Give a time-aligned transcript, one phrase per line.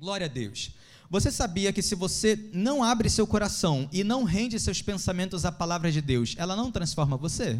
[0.00, 0.70] Glória a Deus.
[1.10, 5.50] Você sabia que se você não abre seu coração e não rende seus pensamentos à
[5.50, 7.58] palavra de Deus, ela não transforma você?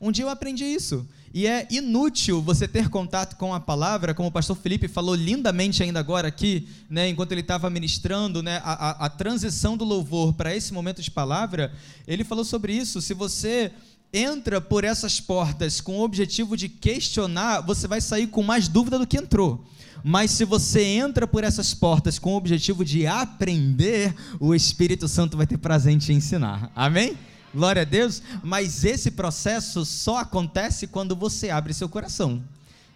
[0.00, 1.06] Um dia eu aprendi isso.
[1.34, 5.82] E é inútil você ter contato com a palavra, como o pastor Felipe falou lindamente
[5.82, 10.32] ainda agora aqui, né, enquanto ele estava ministrando né, a, a, a transição do louvor
[10.32, 11.74] para esse momento de palavra.
[12.06, 13.02] Ele falou sobre isso.
[13.02, 13.70] Se você
[14.12, 18.98] entra por essas portas com o objetivo de questionar, você vai sair com mais dúvida
[18.98, 19.64] do que entrou.
[20.02, 25.36] Mas se você entra por essas portas com o objetivo de aprender, o Espírito Santo
[25.36, 26.70] vai ter prazer em te ensinar.
[26.74, 27.16] Amém?
[27.54, 28.22] Glória a Deus.
[28.42, 32.42] Mas esse processo só acontece quando você abre seu coração.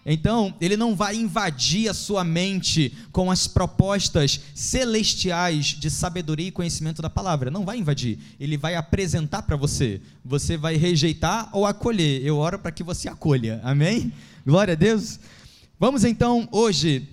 [0.06, 6.52] Então, ele não vai invadir a sua mente com as propostas celestiais de sabedoria e
[6.52, 7.50] conhecimento da palavra.
[7.50, 8.18] Não vai invadir.
[8.38, 10.00] Ele vai apresentar para você.
[10.24, 12.22] Você vai rejeitar ou acolher.
[12.22, 13.60] Eu oro para que você acolha.
[13.64, 14.12] Amém?
[14.46, 15.18] Glória a Deus.
[15.80, 17.08] Vamos então hoje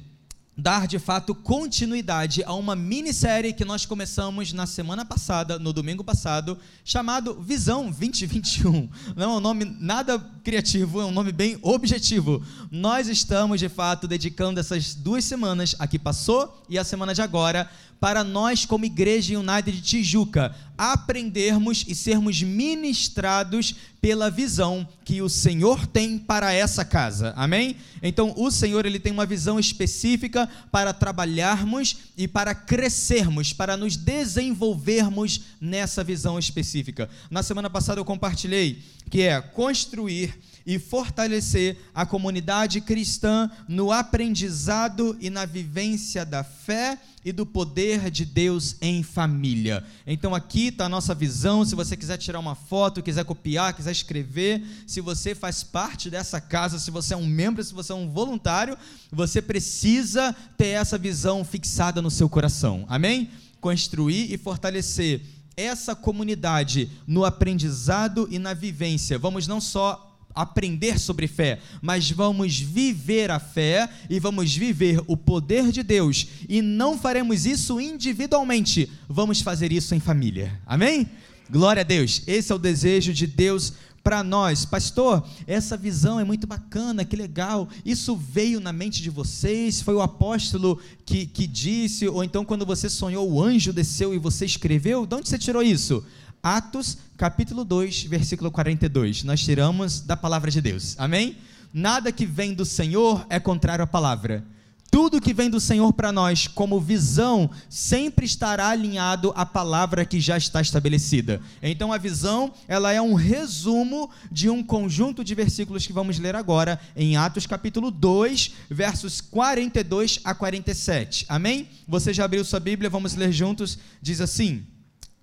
[0.62, 6.04] dar de fato continuidade a uma minissérie que nós começamos na semana passada, no domingo
[6.04, 8.88] passado, chamado Visão 2021.
[9.16, 12.44] Não é um nome nada criativo, é um nome bem objetivo.
[12.70, 17.24] Nós estamos de fato dedicando essas duas semanas, a que passou e a semana de
[17.24, 17.68] agora,
[18.02, 25.30] para nós, como Igreja United de Tijuca, aprendermos e sermos ministrados pela visão que o
[25.30, 27.32] Senhor tem para essa casa.
[27.38, 27.76] Amém?
[28.02, 33.96] Então, o Senhor ele tem uma visão específica para trabalharmos e para crescermos, para nos
[33.96, 37.08] desenvolvermos nessa visão específica.
[37.30, 45.18] Na semana passada eu compartilhei que é construir e fortalecer a comunidade cristã no aprendizado
[45.20, 49.84] e na vivência da fé e do poder de Deus em família.
[50.06, 51.64] Então aqui está a nossa visão.
[51.64, 56.42] Se você quiser tirar uma foto, quiser copiar, quiser escrever, se você faz parte dessa
[56.42, 58.78] casa, se você é um membro, se você é um voluntário,
[59.12, 62.86] você precisa ter essa visão fixada no seu coração.
[62.88, 63.30] Amém?
[63.60, 65.22] Construir e fortalecer
[65.56, 69.20] essa comunidade no aprendizado e na vivência.
[69.20, 75.16] Vamos não só aprender sobre fé, mas vamos viver a fé e vamos viver o
[75.16, 76.28] poder de Deus.
[76.48, 80.60] E não faremos isso individualmente, vamos fazer isso em família.
[80.66, 81.10] Amém?
[81.50, 82.22] Glória a Deus.
[82.28, 84.66] Esse é o desejo de Deus para nós.
[84.66, 87.68] Pastor, essa visão é muito bacana, que legal.
[87.86, 89.82] Isso veio na mente de vocês?
[89.82, 92.08] Foi o apóstolo que, que disse?
[92.08, 95.06] Ou então, quando você sonhou, o anjo desceu e você escreveu?
[95.06, 96.04] De onde você tirou isso?
[96.44, 99.24] Atos, capítulo 2, versículo 42.
[99.24, 100.96] Nós tiramos da palavra de Deus.
[100.98, 101.38] Amém?
[101.72, 104.44] Nada que vem do Senhor é contrário à palavra.
[104.90, 110.20] Tudo que vem do Senhor para nós, como visão, sempre estará alinhado à palavra que
[110.20, 111.40] já está estabelecida.
[111.62, 116.36] Então a visão, ela é um resumo de um conjunto de versículos que vamos ler
[116.36, 121.26] agora em Atos capítulo 2, versos 42 a 47.
[121.30, 121.70] Amém?
[121.88, 122.90] Você já abriu sua Bíblia?
[122.90, 123.80] Vamos ler juntos.
[124.02, 124.66] Diz assim: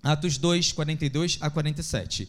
[0.03, 2.27] Atos 2, 42 a 47.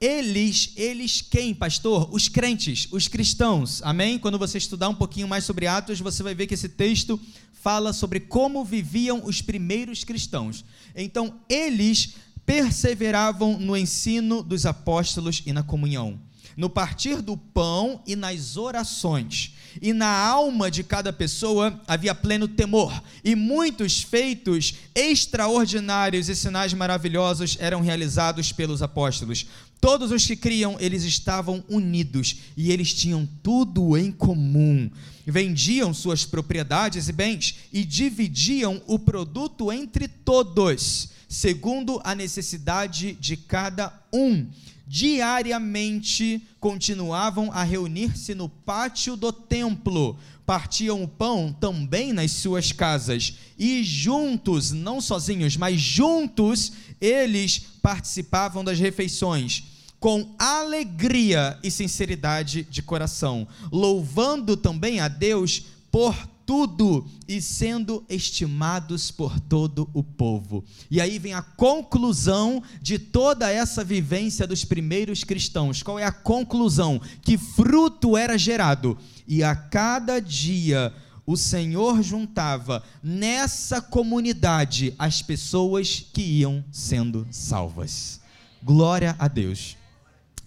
[0.00, 2.08] Eles, eles quem, pastor?
[2.12, 4.18] Os crentes, os cristãos, amém?
[4.18, 7.20] Quando você estudar um pouquinho mais sobre Atos, você vai ver que esse texto
[7.52, 10.64] fala sobre como viviam os primeiros cristãos.
[10.96, 12.14] Então, eles
[12.46, 16.18] perseveravam no ensino dos apóstolos e na comunhão
[16.60, 19.54] no partir do pão e nas orações.
[19.80, 26.74] E na alma de cada pessoa havia pleno temor, e muitos feitos extraordinários e sinais
[26.74, 29.46] maravilhosos eram realizados pelos apóstolos.
[29.80, 34.90] Todos os que criam, eles estavam unidos e eles tinham tudo em comum.
[35.26, 43.34] Vendiam suas propriedades e bens e dividiam o produto entre todos, segundo a necessidade de
[43.34, 44.46] cada um
[44.90, 53.34] diariamente continuavam a reunir-se no pátio do templo, partiam o pão também nas suas casas,
[53.56, 59.62] e juntos, não sozinhos, mas juntos, eles participavam das refeições
[60.00, 66.16] com alegria e sinceridade de coração, louvando também a Deus por
[66.50, 70.64] tudo e sendo estimados por todo o povo.
[70.90, 75.80] E aí vem a conclusão de toda essa vivência dos primeiros cristãos.
[75.80, 77.00] Qual é a conclusão?
[77.22, 78.98] Que fruto era gerado.
[79.28, 80.92] E a cada dia
[81.24, 88.20] o Senhor juntava nessa comunidade as pessoas que iam sendo salvas.
[88.60, 89.76] Glória a Deus.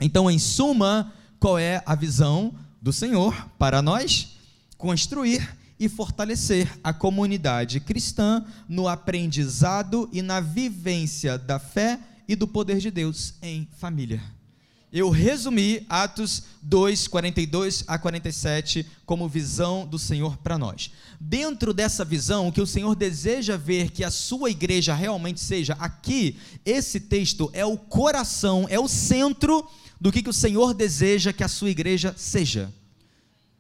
[0.02, 4.36] Então, em suma, qual é a visão do Senhor para nós?
[4.78, 12.48] Construir e fortalecer a comunidade cristã no aprendizado e na vivência da fé e do
[12.48, 14.24] poder de Deus em família.
[14.94, 20.90] eu resumi Atos 2, 42 a 47 como visão do Senhor para nós.
[21.20, 25.74] Dentro dessa visão, o que o Senhor deseja ver que a sua igreja realmente seja,
[25.80, 29.68] aqui, esse texto é o coração, é o centro
[30.00, 32.72] do que, que o Senhor deseja que a sua igreja seja.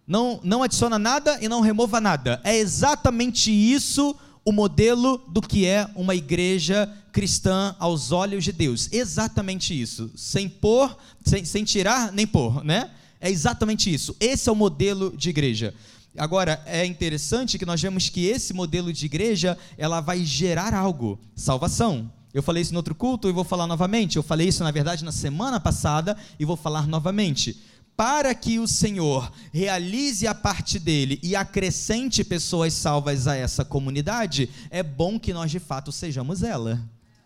[0.06, 2.42] Não, não adiciona nada e não remova nada.
[2.44, 4.16] É exatamente isso
[4.46, 8.90] o modelo do que é uma igreja cristã aos olhos de Deus.
[8.92, 10.12] Exatamente isso.
[10.16, 12.92] Sem pôr, sem, sem tirar nem pôr, né?
[13.22, 14.16] É exatamente isso.
[14.20, 15.74] Esse é o modelo de igreja.
[16.18, 21.18] Agora, é interessante que nós vemos que esse modelo de igreja, ela vai gerar algo,
[21.36, 22.12] salvação.
[22.34, 24.18] Eu falei isso no outro culto e vou falar novamente.
[24.18, 27.58] Eu falei isso, na verdade, na semana passada e vou falar novamente
[27.96, 34.50] para que o Senhor realize a parte dele e acrescente pessoas salvas a essa comunidade,
[34.70, 36.82] é bom que nós de fato sejamos ela.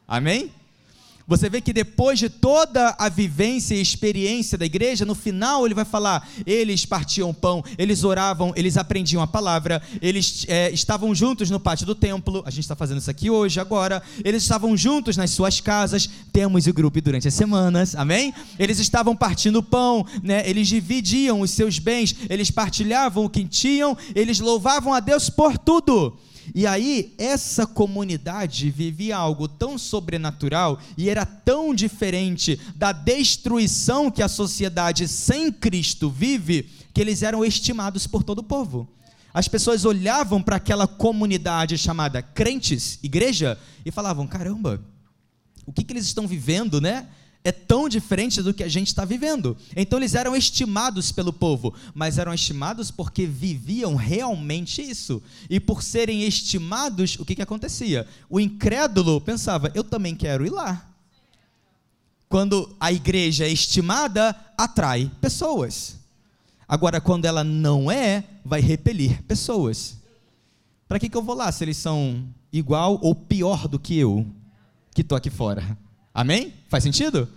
[0.07, 0.51] Amém?
[1.27, 5.75] Você vê que depois de toda a vivência e experiência da igreja, no final ele
[5.75, 11.49] vai falar: eles partiam pão, eles oravam, eles aprendiam a palavra, eles é, estavam juntos
[11.49, 12.41] no pátio do templo.
[12.45, 14.01] A gente está fazendo isso aqui hoje, agora.
[14.23, 16.09] Eles estavam juntos nas suas casas.
[16.31, 18.33] Temos o grupo durante as semanas, amém?
[18.57, 20.49] Eles estavam partindo pão, né?
[20.49, 25.57] eles dividiam os seus bens, eles partilhavam o que tinham, eles louvavam a Deus por
[25.57, 26.17] tudo.
[26.53, 34.23] E aí, essa comunidade vivia algo tão sobrenatural e era tão diferente da destruição que
[34.23, 38.87] a sociedade sem Cristo vive, que eles eram estimados por todo o povo.
[39.33, 44.81] As pessoas olhavam para aquela comunidade chamada crentes, igreja, e falavam: caramba,
[45.65, 47.07] o que, que eles estão vivendo, né?
[47.43, 49.55] É tão diferente do que a gente está vivendo.
[49.75, 55.21] Então eles eram estimados pelo povo, mas eram estimados porque viviam realmente isso.
[55.49, 58.07] E por serem estimados, o que, que acontecia?
[58.29, 60.85] O incrédulo pensava: eu também quero ir lá.
[62.27, 65.97] Quando a igreja é estimada, atrai pessoas.
[66.67, 69.97] Agora, quando ela não é, vai repelir pessoas.
[70.87, 74.25] Para que, que eu vou lá se eles são igual ou pior do que eu,
[74.93, 75.77] que estou aqui fora?
[76.17, 76.51] Amém?
[76.67, 77.29] Faz sentido?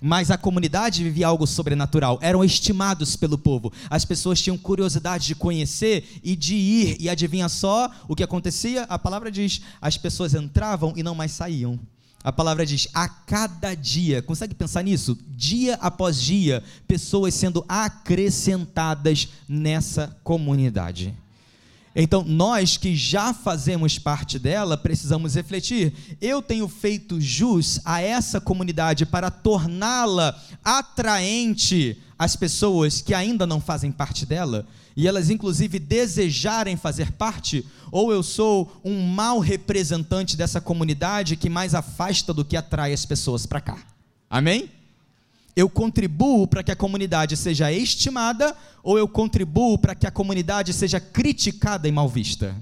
[0.00, 3.70] Mas a comunidade vivia algo sobrenatural, eram estimados pelo povo.
[3.90, 8.84] As pessoas tinham curiosidade de conhecer e de ir, e adivinha só o que acontecia?
[8.84, 11.78] A palavra diz: as pessoas entravam e não mais saíam.
[12.22, 15.18] A palavra diz: a cada dia, consegue pensar nisso?
[15.28, 21.14] Dia após dia, pessoas sendo acrescentadas nessa comunidade.
[21.96, 25.92] Então, nós que já fazemos parte dela, precisamos refletir.
[26.20, 33.60] Eu tenho feito jus a essa comunidade para torná-la atraente às pessoas que ainda não
[33.60, 34.66] fazem parte dela?
[34.96, 37.64] E elas, inclusive, desejarem fazer parte?
[37.92, 43.04] Ou eu sou um mau representante dessa comunidade que mais afasta do que atrai as
[43.04, 43.78] pessoas para cá?
[44.28, 44.68] Amém?
[45.56, 50.72] Eu contribuo para que a comunidade seja estimada ou eu contribuo para que a comunidade
[50.72, 52.54] seja criticada e mal vista?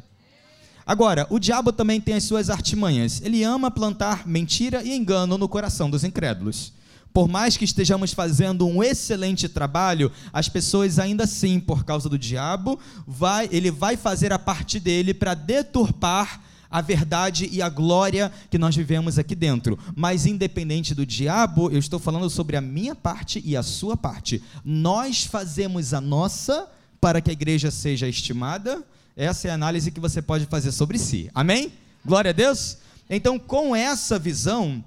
[0.85, 3.23] Agora, o diabo também tem as suas artimanhas.
[3.23, 6.73] Ele ama plantar mentira e engano no coração dos incrédulos.
[7.13, 12.19] Por mais que estejamos fazendo um excelente trabalho, as pessoas ainda assim, por causa do
[12.19, 16.41] diabo, vai, ele vai fazer a parte dele para deturpar
[16.73, 19.79] a verdade e a glória que nós vivemos aqui dentro.
[19.95, 24.43] Mas independente do diabo, eu estou falando sobre a minha parte e a sua parte.
[24.65, 26.67] Nós fazemos a nossa
[26.99, 28.83] para que a igreja seja estimada.
[29.15, 31.31] Essa é a análise que você pode fazer sobre si.
[31.35, 31.71] Amém?
[32.05, 32.79] Glória a Deus.
[33.11, 34.83] Então, com essa visão,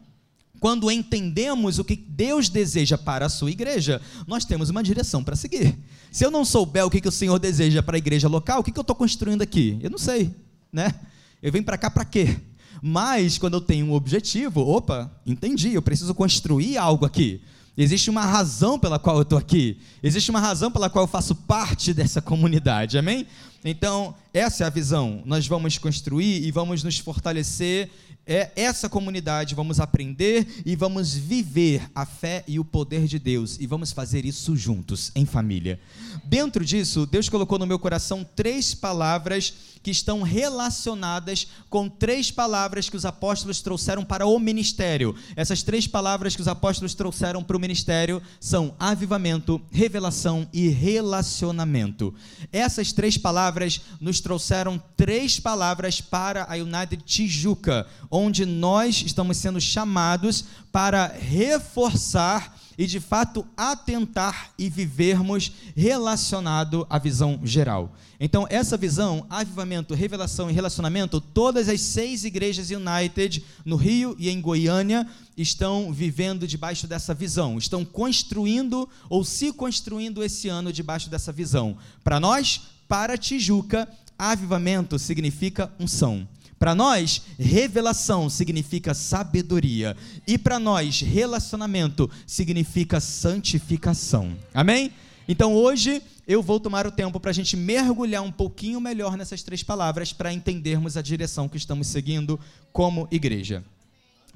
[0.60, 5.36] quando entendemos o que Deus deseja para a sua igreja, nós temos uma direção para
[5.36, 5.78] seguir.
[6.12, 8.76] Se eu não souber o que, o Senhor deseja para a igreja local, o que,
[8.76, 9.78] eu estou construindo aqui?
[9.84, 10.34] Eu não sei,
[10.74, 10.96] né?
[11.42, 12.38] Eu venho para cá para quê?
[12.82, 17.42] Mas quando eu tenho um objetivo, opa, entendi, eu preciso construir algo aqui.
[17.78, 19.78] Existe uma razão pela qual eu estou aqui.
[20.02, 22.98] Existe uma razão pela qual eu faço parte dessa comunidade.
[22.98, 23.28] Amém?
[23.68, 25.24] Então, essa é a visão.
[25.26, 27.90] Nós vamos construir e vamos nos fortalecer
[28.28, 33.58] é essa comunidade, vamos aprender e vamos viver a fé e o poder de Deus
[33.60, 35.80] e vamos fazer isso juntos, em família.
[36.24, 39.54] Dentro disso, Deus colocou no meu coração três palavras
[39.84, 45.14] que estão relacionadas com três palavras que os apóstolos trouxeram para o ministério.
[45.36, 52.12] Essas três palavras que os apóstolos trouxeram para o ministério são avivamento, revelação e relacionamento.
[52.52, 53.55] Essas três palavras
[54.00, 62.56] nos trouxeram três palavras para a United Tijuca, onde nós estamos sendo chamados para reforçar
[62.78, 67.96] e de fato atentar e vivermos relacionado à visão geral.
[68.20, 74.30] Então, essa visão, avivamento, revelação e relacionamento, todas as seis igrejas United no Rio e
[74.30, 75.08] em Goiânia
[75.38, 81.78] estão vivendo debaixo dessa visão, estão construindo ou se construindo esse ano debaixo dessa visão.
[82.04, 83.88] Para nós, para Tijuca,
[84.18, 86.28] avivamento significa unção.
[86.58, 89.96] Para nós, revelação significa sabedoria.
[90.26, 94.36] E para nós, relacionamento significa santificação.
[94.54, 94.92] Amém?
[95.28, 99.44] Então hoje eu vou tomar o tempo para a gente mergulhar um pouquinho melhor nessas
[99.44, 102.40] três palavras para entendermos a direção que estamos seguindo
[102.72, 103.64] como igreja.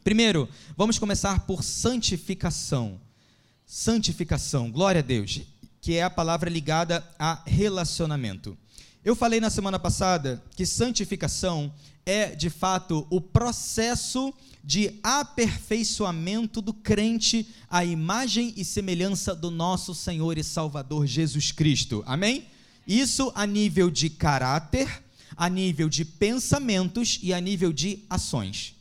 [0.03, 3.00] Primeiro, vamos começar por santificação.
[3.65, 5.41] Santificação, glória a Deus,
[5.89, 8.55] que é a palavra ligada a relacionamento.
[9.03, 11.74] Eu falei na semana passada que santificação
[12.05, 14.31] é, de fato, o processo
[14.63, 22.03] de aperfeiçoamento do crente à imagem e semelhança do nosso Senhor e Salvador Jesus Cristo.
[22.05, 22.46] Amém?
[22.86, 25.03] Isso a nível de caráter,
[25.36, 28.75] a nível de pensamentos e a nível de ações.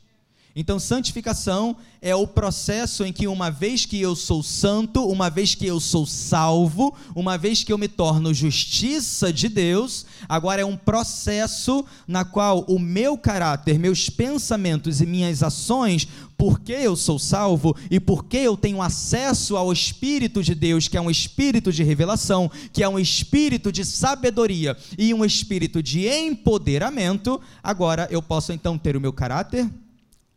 [0.59, 5.55] Então, santificação é o processo em que, uma vez que eu sou santo, uma vez
[5.55, 10.65] que eu sou salvo, uma vez que eu me torno justiça de Deus, agora é
[10.65, 16.05] um processo na qual o meu caráter, meus pensamentos e minhas ações,
[16.37, 21.01] porque eu sou salvo e porque eu tenho acesso ao Espírito de Deus, que é
[21.01, 27.39] um espírito de revelação, que é um espírito de sabedoria e um espírito de empoderamento,
[27.63, 29.65] agora eu posso então ter o meu caráter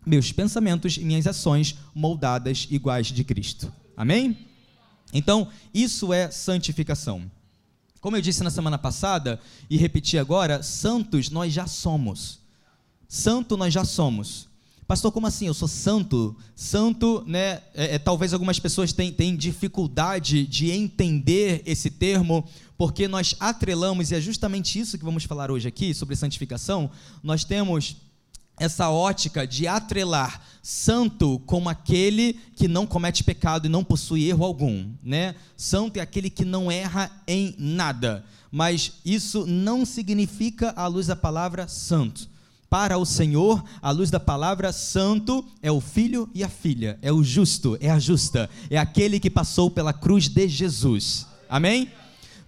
[0.05, 3.73] meus pensamentos e minhas ações moldadas iguais de Cristo.
[3.97, 4.37] Amém?
[5.13, 7.31] Então, isso é santificação.
[8.01, 9.39] Como eu disse na semana passada
[9.71, 12.41] e repeti agora, santos nós já somos.
[13.07, 14.49] Santo nós já somos.
[14.89, 15.47] Pastor, como assim?
[15.47, 16.37] Eu sou santo?
[16.57, 17.63] Santo, né?
[17.75, 22.45] É, é, talvez algumas pessoas tenham, dificuldade de entender esse termo,
[22.77, 26.91] porque nós atrelamos, e é justamente isso que vamos falar hoje aqui, sobre santificação.
[27.23, 27.97] Nós temos
[28.63, 34.45] essa ótica de atrelar santo como aquele que não comete pecado e não possui erro
[34.45, 35.35] algum, né?
[35.57, 38.25] Santo é aquele que não erra em nada.
[38.53, 42.29] Mas isso não significa à luz da palavra santo.
[42.71, 47.13] Para o Senhor, à luz da palavra santo é o filho e a filha, é
[47.13, 51.27] o justo, é a justa, é aquele que passou pela cruz de Jesus.
[51.49, 51.91] Amém?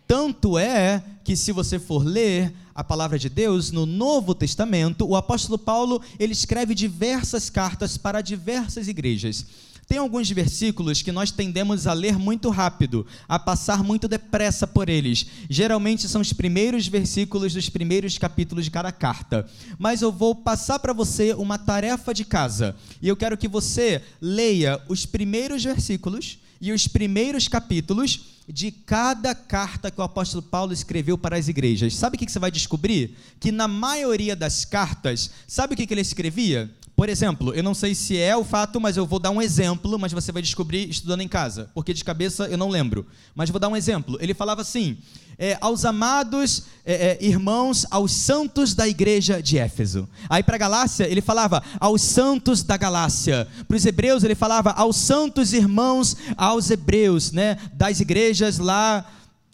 [0.07, 5.17] Tanto é que se você for ler a palavra de Deus no Novo Testamento, o
[5.17, 9.47] apóstolo Paulo, ele escreve diversas cartas para diversas igrejas.
[9.87, 14.89] Tem alguns versículos que nós tendemos a ler muito rápido, a passar muito depressa por
[14.89, 15.27] eles.
[15.49, 19.47] Geralmente são os primeiros versículos dos primeiros capítulos de cada carta.
[19.79, 22.75] Mas eu vou passar para você uma tarefa de casa.
[23.01, 29.35] E eu quero que você leia os primeiros versículos e os primeiros capítulos de cada
[29.35, 31.95] carta que o apóstolo Paulo escreveu para as igrejas.
[31.95, 33.19] Sabe o que você vai descobrir?
[33.39, 36.75] Que na maioria das cartas, sabe o que ele escrevia?
[37.05, 39.99] Por exemplo, eu não sei se é o fato, mas eu vou dar um exemplo,
[39.99, 43.07] mas você vai descobrir estudando em casa, porque de cabeça eu não lembro.
[43.35, 44.17] Mas vou dar um exemplo.
[44.23, 44.97] Ele falava assim:
[45.37, 50.09] é, aos amados é, é, irmãos, aos santos da igreja de Éfeso.
[50.31, 53.47] Aí para a Galácia ele falava aos santos da Galácia.
[53.69, 59.05] Para os hebreus ele falava aos santos irmãos, aos hebreus, né, das igrejas lá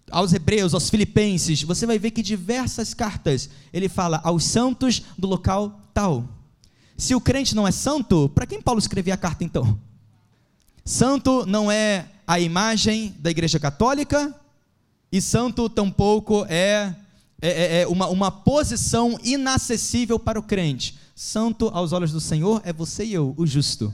[0.09, 1.63] aos hebreus, aos filipenses.
[1.63, 6.40] Você vai ver que diversas cartas ele fala aos santos do local tal.
[7.01, 9.75] Se o crente não é santo, para quem Paulo escrevia a carta então?
[10.85, 14.35] Santo não é a imagem da Igreja Católica,
[15.11, 16.95] e santo tampouco é,
[17.41, 20.95] é, é, é uma, uma posição inacessível para o crente.
[21.15, 23.91] Santo aos olhos do Senhor é você e eu, o justo.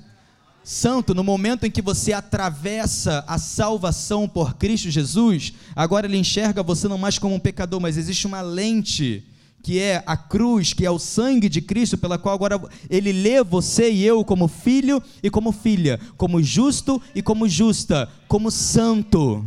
[0.61, 6.61] Santo, no momento em que você atravessa a salvação por Cristo Jesus, agora ele enxerga
[6.61, 9.23] você não mais como um pecador, mas existe uma lente
[9.61, 13.43] que é a cruz, que é o sangue de Cristo, pela qual agora ele lê
[13.43, 19.45] você e eu como filho e como filha, como justo e como justa, como santo.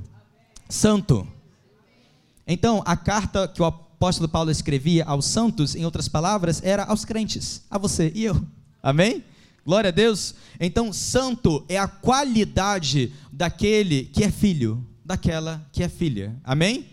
[0.68, 1.26] Santo.
[2.46, 7.04] Então, a carta que o apóstolo Paulo escrevia aos santos, em outras palavras, era aos
[7.04, 8.40] crentes, a você e eu.
[8.82, 9.24] Amém?
[9.64, 10.34] Glória a Deus.
[10.58, 16.36] Então, santo é a qualidade daquele que é filho, daquela que é filha.
[16.42, 16.86] Amém?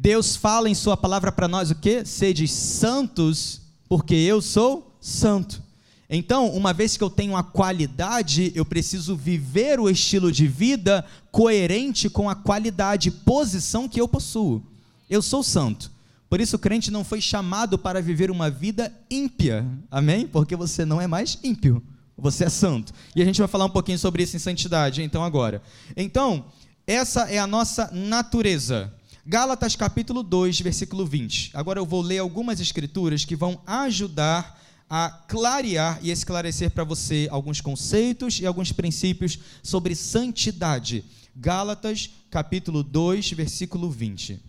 [0.00, 2.04] Deus fala em Sua palavra para nós o que?
[2.04, 5.60] Sede santos, porque eu sou santo.
[6.08, 11.04] Então, uma vez que eu tenho a qualidade, eu preciso viver o estilo de vida
[11.32, 14.62] coerente com a qualidade, posição que eu possuo.
[15.10, 15.90] Eu sou santo.
[16.30, 19.66] Por isso, o crente não foi chamado para viver uma vida ímpia.
[19.90, 20.28] Amém?
[20.28, 21.82] Porque você não é mais ímpio.
[22.16, 22.92] Você é santo.
[23.16, 25.60] E a gente vai falar um pouquinho sobre isso em santidade, então, agora.
[25.96, 26.44] Então,
[26.86, 28.92] essa é a nossa natureza.
[29.30, 31.50] Gálatas capítulo 2, versículo 20.
[31.52, 34.58] Agora eu vou ler algumas escrituras que vão ajudar
[34.88, 41.04] a clarear e esclarecer para você alguns conceitos e alguns princípios sobre santidade.
[41.36, 44.40] Gálatas capítulo 2, versículo 20.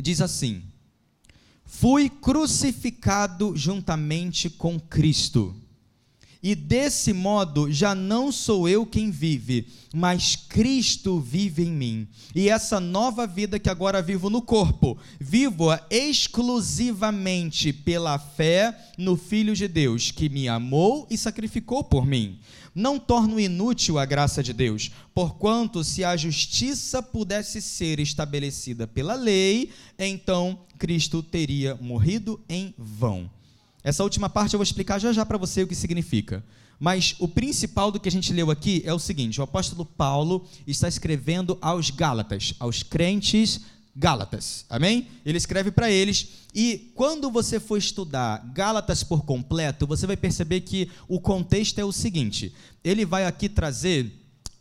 [0.00, 0.62] Diz assim:
[1.64, 5.52] Fui crucificado juntamente com Cristo.
[6.42, 12.08] E desse modo já não sou eu quem vive, mas Cristo vive em mim.
[12.34, 19.54] E essa nova vida que agora vivo no corpo, vivo-a exclusivamente pela fé no Filho
[19.54, 22.38] de Deus, que me amou e sacrificou por mim.
[22.74, 29.14] Não torno inútil a graça de Deus, porquanto se a justiça pudesse ser estabelecida pela
[29.14, 33.28] lei, então Cristo teria morrido em vão.
[33.82, 36.44] Essa última parte eu vou explicar já já para você o que significa.
[36.78, 40.46] Mas o principal do que a gente leu aqui é o seguinte: o apóstolo Paulo
[40.66, 43.60] está escrevendo aos Gálatas, aos crentes
[43.94, 45.08] Gálatas, amém?
[45.26, 50.60] Ele escreve para eles, e quando você for estudar Gálatas por completo, você vai perceber
[50.60, 54.10] que o contexto é o seguinte: ele vai aqui trazer,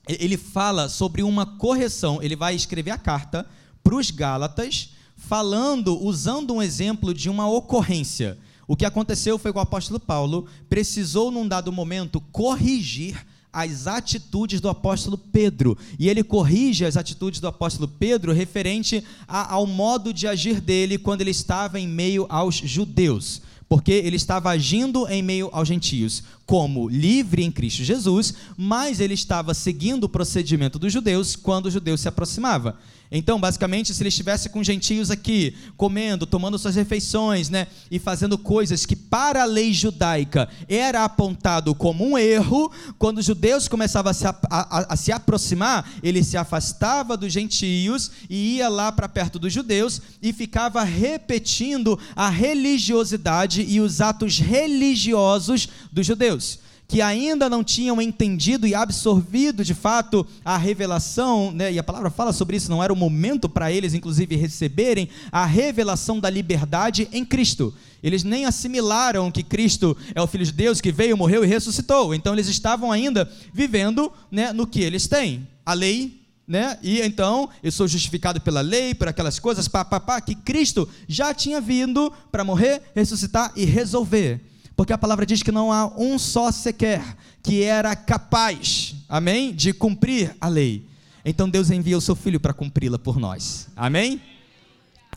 [0.07, 3.45] ele fala sobre uma correção, ele vai escrever a carta
[3.83, 8.38] para os Gálatas, falando, usando um exemplo de uma ocorrência.
[8.69, 14.61] O que aconteceu foi que o apóstolo Paulo precisou, num dado momento, corrigir as atitudes
[14.61, 15.75] do apóstolo Pedro.
[15.97, 20.99] E ele corrige as atitudes do apóstolo Pedro referente a, ao modo de agir dele
[20.99, 23.41] quando ele estava em meio aos judeus.
[23.67, 29.15] Porque ele estava agindo em meio aos gentios como livre em Cristo Jesus, mas ele
[29.15, 32.77] estava seguindo o procedimento dos judeus quando o judeu se aproximava.
[33.11, 38.37] Então, basicamente, se ele estivesse com gentios aqui, comendo, tomando suas refeições, né, e fazendo
[38.37, 44.11] coisas que para a lei judaica era apontado como um erro, quando os judeus começavam
[44.11, 48.91] a se, a, a, a se aproximar, ele se afastava dos gentios e ia lá
[48.91, 56.59] para perto dos judeus e ficava repetindo a religiosidade e os atos religiosos dos judeus
[56.89, 61.72] que ainda não tinham entendido e absorvido de fato a revelação, né?
[61.72, 65.46] e a palavra fala sobre isso, não era o momento para eles, inclusive, receberem a
[65.46, 67.72] revelação da liberdade em Cristo.
[68.01, 72.12] Eles nem assimilaram que Cristo é o Filho de Deus que veio, morreu e ressuscitou.
[72.15, 75.48] Então eles estavam ainda vivendo né, no que eles têm.
[75.63, 76.79] A lei né?
[76.81, 80.90] E então eu sou justificado pela lei, por aquelas coisas, pá, pá, pá, que Cristo
[81.07, 84.42] já tinha vindo para morrer, ressuscitar e resolver
[84.79, 87.03] porque a palavra diz que não há um só sequer
[87.44, 90.87] que era capaz, amém, de cumprir a lei.
[91.25, 94.22] Então Deus envia o seu filho para cumpri-la por nós, amém?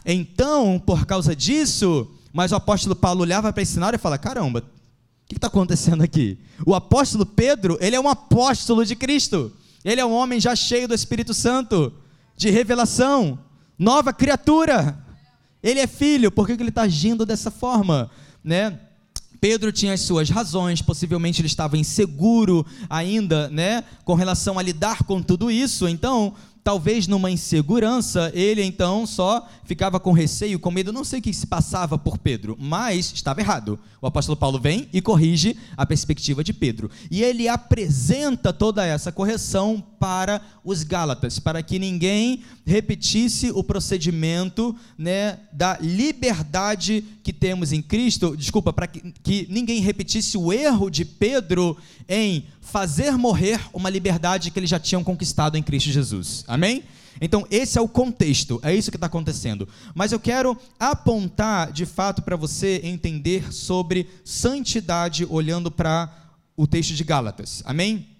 [0.04, 4.58] Então, por causa disso, mas o apóstolo Paulo olhava para esse cenário e fala: caramba,
[4.58, 6.40] o que está acontecendo aqui?
[6.66, 9.52] O apóstolo Pedro, ele é um apóstolo de Cristo,
[9.84, 11.94] ele é um homem já cheio do Espírito Santo,
[12.36, 13.38] de revelação,
[13.78, 14.98] nova criatura.
[15.62, 18.10] Ele é filho, por que ele está agindo dessa forma,
[18.42, 18.76] né?
[19.42, 25.02] Pedro tinha as suas razões, possivelmente ele estava inseguro ainda, né, com relação a lidar
[25.02, 25.88] com tudo isso.
[25.88, 26.32] Então,
[26.64, 31.32] talvez numa insegurança, ele então só ficava com receio, com medo, não sei o que
[31.32, 33.78] se passava por Pedro, mas estava errado.
[34.00, 36.90] O apóstolo Paulo vem e corrige a perspectiva de Pedro.
[37.10, 44.74] E ele apresenta toda essa correção para os Gálatas, para que ninguém repetisse o procedimento
[44.98, 50.90] né, da liberdade que temos em Cristo, desculpa, para que, que ninguém repetisse o erro
[50.90, 51.76] de Pedro
[52.08, 56.44] em fazer morrer uma liberdade que eles já tinham conquistado em Cristo Jesus.
[56.46, 56.84] Amém?
[57.20, 59.68] Então, esse é o contexto, é isso que está acontecendo.
[59.94, 66.10] Mas eu quero apontar, de fato, para você entender sobre santidade olhando para
[66.56, 67.62] o texto de Gálatas.
[67.66, 68.11] Amém?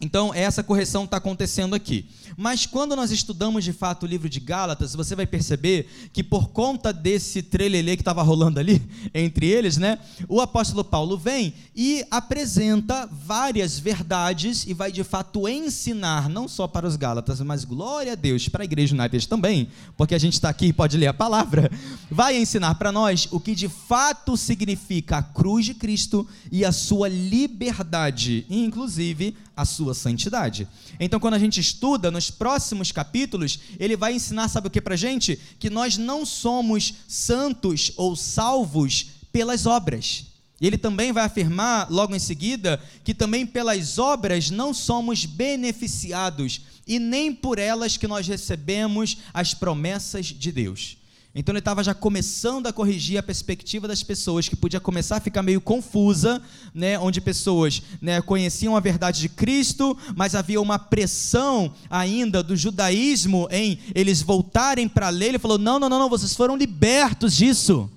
[0.00, 2.06] Então, essa correção está acontecendo aqui.
[2.36, 6.50] Mas quando nós estudamos de fato o livro de Gálatas, você vai perceber que por
[6.50, 8.80] conta desse trelelê que estava rolando ali
[9.12, 15.48] entre eles, né, o apóstolo Paulo vem e apresenta várias verdades e vai de fato
[15.48, 19.68] ensinar, não só para os Gálatas, mas glória a Deus, para a Igreja United também,
[19.96, 21.70] porque a gente está aqui e pode ler a palavra,
[22.08, 26.70] vai ensinar para nós o que de fato significa a cruz de Cristo e a
[26.70, 30.68] sua liberdade, inclusive a sua santidade.
[30.98, 34.96] Então, quando a gente estuda, nos próximos capítulos, ele vai ensinar, sabe o que para
[34.96, 35.38] gente?
[35.58, 40.26] Que nós não somos santos ou salvos pelas obras.
[40.60, 46.98] Ele também vai afirmar, logo em seguida, que também pelas obras não somos beneficiados e
[46.98, 50.97] nem por elas que nós recebemos as promessas de Deus.
[51.38, 55.20] Então ele estava já começando a corrigir a perspectiva das pessoas, que podia começar a
[55.20, 56.42] ficar meio confusa,
[56.74, 62.56] né, onde pessoas né, conheciam a verdade de Cristo, mas havia uma pressão ainda do
[62.56, 65.28] judaísmo em eles voltarem para a lei.
[65.28, 67.88] Ele falou: não, não, não, não, vocês foram libertos disso.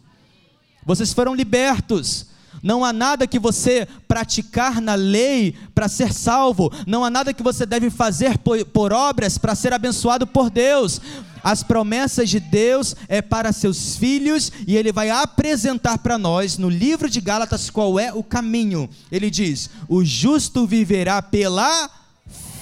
[0.85, 2.27] Vocês foram libertos.
[2.61, 6.71] Não há nada que você praticar na lei para ser salvo.
[6.85, 11.01] Não há nada que você deve fazer por, por obras para ser abençoado por Deus.
[11.43, 16.69] As promessas de Deus é para seus filhos e ele vai apresentar para nós no
[16.69, 18.89] livro de Gálatas qual é o caminho.
[19.11, 21.89] Ele diz: "O justo viverá pela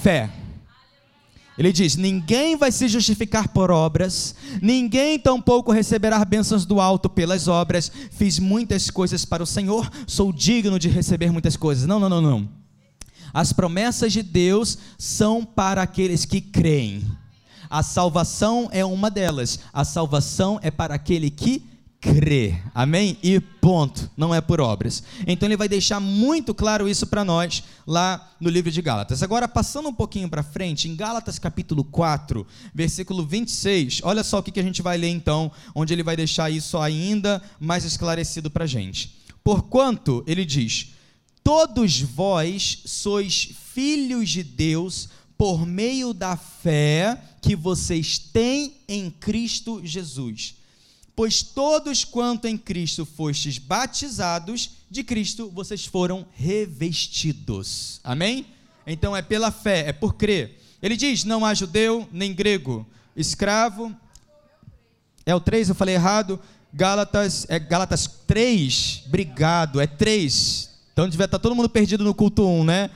[0.02, 0.39] fé".
[1.60, 7.50] Ele diz: Ninguém vai se justificar por obras, ninguém tampouco receberá bênçãos do alto pelas
[7.50, 7.92] obras.
[8.12, 11.86] Fiz muitas coisas para o Senhor, sou digno de receber muitas coisas.
[11.86, 12.50] Não, não, não, não.
[13.34, 17.04] As promessas de Deus são para aqueles que creem.
[17.70, 19.60] A salvação é uma delas.
[19.74, 21.69] A salvação é para aquele que
[22.02, 22.56] crê.
[22.74, 23.18] Amém?
[23.22, 24.10] E ponto.
[24.16, 25.04] Não é por obras.
[25.28, 29.22] Então ele vai deixar muito claro isso para nós lá no livro de Gálatas.
[29.22, 34.44] Agora, passando um pouquinho para frente, em Gálatas capítulo 4, versículo 26, olha só o
[34.44, 38.64] que a gente vai ler então, onde ele vai deixar isso ainda mais esclarecido para
[38.64, 39.18] a gente.
[39.44, 40.94] Porquanto, ele diz:
[41.44, 49.82] Todos vós sois filhos de Deus por meio da fé que vocês têm em Cristo
[49.84, 50.59] Jesus
[51.20, 58.00] Pois todos quanto em Cristo fostes batizados, de Cristo vocês foram revestidos.
[58.06, 58.46] Amém?
[58.88, 60.62] Então é pela fé, é por crer.
[60.82, 63.94] Ele diz: não há judeu nem grego, escravo.
[65.26, 66.40] É o 3, eu falei errado.
[66.74, 70.70] Gálatas, é Gálatas 3, obrigado, é 3.
[70.94, 72.90] Então devia estar todo mundo perdido no culto 1, né?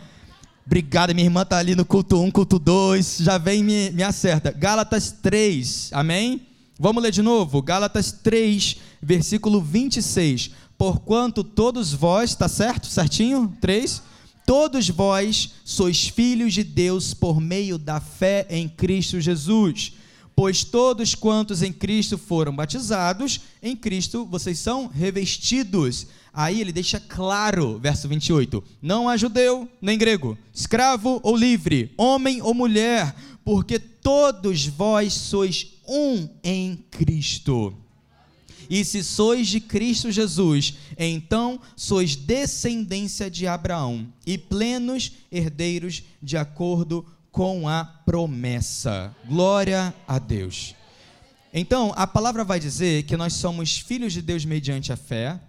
[0.65, 4.49] Obrigado, minha irmã está ali no culto 1, culto 2, já vem me, me acerta.
[4.49, 6.52] Gálatas 3, amém?
[6.79, 7.62] Vamos ler de novo?
[7.62, 10.51] Gálatas 3, versículo 26.
[10.77, 12.88] Porquanto todos vós, está certo?
[12.88, 13.55] Certinho?
[13.62, 14.01] 3.
[14.45, 19.93] Todos vós sois filhos de Deus por meio da fé em Cristo Jesus.
[20.36, 26.07] Pois todos quantos em Cristo foram batizados, em Cristo vocês são revestidos.
[26.33, 32.41] Aí ele deixa claro, verso 28, não há judeu nem grego, escravo ou livre, homem
[32.41, 37.75] ou mulher, porque todos vós sois um em Cristo.
[38.69, 46.38] E se sois de Cristo Jesus, então sois descendência de Abraão e plenos herdeiros de
[46.38, 49.15] acordo com a promessa.
[49.27, 50.75] Glória a Deus.
[51.53, 55.39] Então, a palavra vai dizer que nós somos filhos de Deus mediante a fé.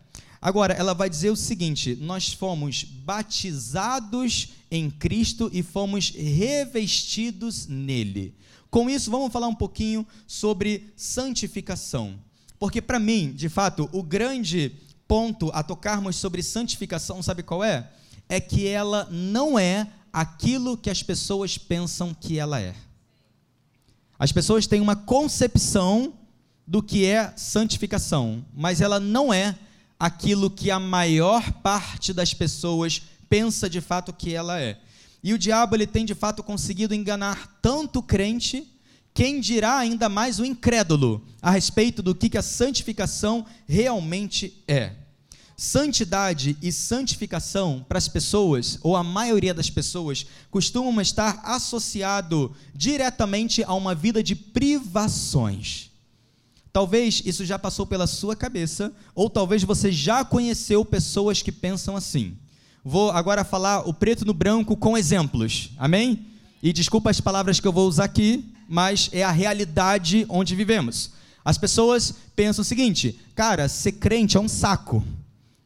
[0.45, 8.35] Agora, ela vai dizer o seguinte: nós fomos batizados em Cristo e fomos revestidos nele.
[8.71, 12.19] Com isso, vamos falar um pouquinho sobre santificação.
[12.59, 14.77] Porque, para mim, de fato, o grande
[15.09, 17.91] ponto a tocarmos sobre santificação, sabe qual é?
[18.29, 22.75] É que ela não é aquilo que as pessoas pensam que ela é.
[24.19, 26.13] As pessoas têm uma concepção
[26.67, 29.59] do que é santificação, mas ela não é
[30.05, 34.79] aquilo que a maior parte das pessoas pensa de fato que ela é.
[35.23, 38.71] E o diabo ele tem de fato conseguido enganar tanto o crente,
[39.15, 44.93] quem dirá ainda mais o incrédulo a respeito do que, que a santificação realmente é.
[45.57, 53.65] Santidade e santificação para as pessoas, ou a maioria das pessoas, costumam estar associado diretamente
[53.65, 55.94] a uma vida de privações.
[56.75, 61.95] Talvez isso já passou pela sua cabeça, ou talvez você já conheceu pessoas que pensam
[61.95, 62.37] assim.
[62.85, 65.71] Vou agora falar o preto no branco com exemplos.
[65.79, 66.27] Amém?
[66.61, 71.13] E desculpa as palavras que eu vou usar aqui, mas é a realidade onde vivemos.
[71.45, 75.05] As pessoas pensam o seguinte: cara, ser crente é um saco.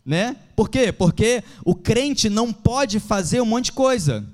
[0.05, 0.37] Né?
[0.55, 0.93] Por quê?
[0.93, 4.27] Porque o crente não pode fazer um monte de coisa.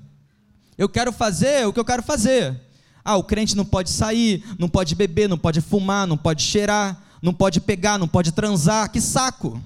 [0.77, 2.64] Eu quero fazer o que eu quero fazer.
[3.05, 7.03] Ah, o crente não pode sair, não pode beber, não pode fumar, não pode cheirar,
[7.21, 8.91] não pode pegar, não pode transar.
[8.91, 9.61] Que saco!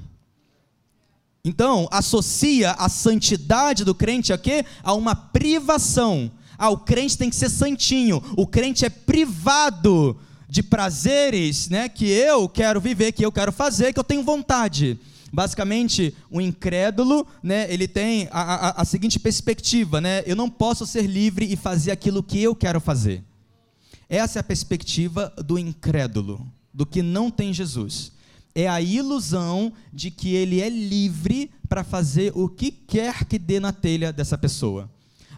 [1.46, 4.66] Então, associa a santidade do crente a quê?
[4.84, 6.30] A uma privação.
[6.58, 8.22] Ah, o crente tem que ser santinho.
[8.36, 10.18] O crente é privado
[10.50, 15.00] de prazeres, né, que eu quero viver, que eu quero fazer, que eu tenho vontade.
[15.32, 20.88] Basicamente, o incrédulo, né, ele tem a, a, a seguinte perspectiva, né, eu não posso
[20.88, 23.24] ser livre e fazer aquilo que eu quero fazer.
[24.10, 28.12] Essa é a perspectiva do incrédulo, do que não tem Jesus
[28.56, 33.60] é a ilusão de que ele é livre para fazer o que quer que dê
[33.60, 34.90] na telha dessa pessoa.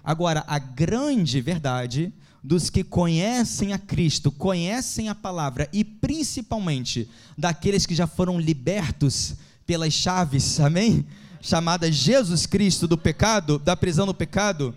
[0.04, 2.12] Agora, a grande verdade
[2.44, 7.08] dos que conhecem a Cristo, conhecem a palavra e principalmente
[7.38, 9.36] daqueles que já foram libertos
[9.68, 11.06] pelas chaves, amém?
[11.40, 14.76] Chamada Jesus Cristo do pecado, da prisão do pecado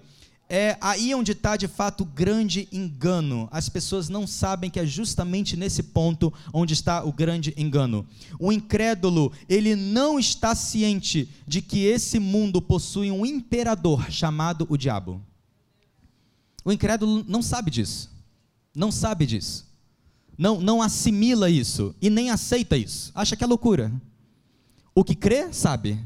[0.54, 3.48] é aí onde está de fato o grande engano.
[3.50, 8.06] As pessoas não sabem que é justamente nesse ponto onde está o grande engano.
[8.38, 14.76] O incrédulo, ele não está ciente de que esse mundo possui um imperador chamado o
[14.76, 15.20] diabo.
[16.64, 18.08] O incrédulo não sabe disso.
[18.72, 19.66] Não sabe disso.
[20.38, 23.10] Não, não assimila isso e nem aceita isso.
[23.12, 23.92] Acha que é loucura.
[24.94, 25.98] O que crê, sabe.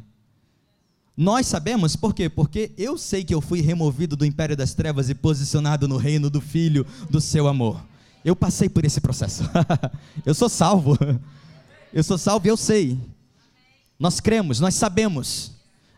[1.20, 2.28] Nós sabemos por quê?
[2.28, 6.30] Porque eu sei que eu fui removido do império das trevas e posicionado no reino
[6.30, 7.84] do Filho do seu amor.
[8.24, 9.42] Eu passei por esse processo.
[10.24, 10.96] eu sou salvo.
[11.92, 12.96] Eu sou salvo e eu sei.
[13.98, 15.50] Nós cremos, nós sabemos.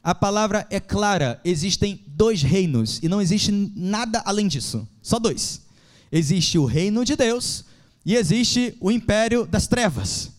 [0.02, 4.88] A palavra é clara: existem dois reinos e não existe nada além disso.
[5.02, 5.60] Só dois.
[6.10, 7.66] Existe o reino de Deus
[8.06, 10.30] e existe o império das trevas.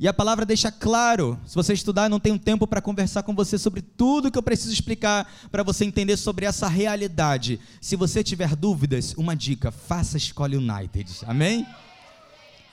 [0.00, 3.58] E a palavra deixa claro, se você estudar, não tenho tempo para conversar com você
[3.58, 7.60] sobre tudo que eu preciso explicar para você entender sobre essa realidade.
[7.82, 11.06] Se você tiver dúvidas, uma dica: faça Escola United.
[11.26, 11.66] Amém?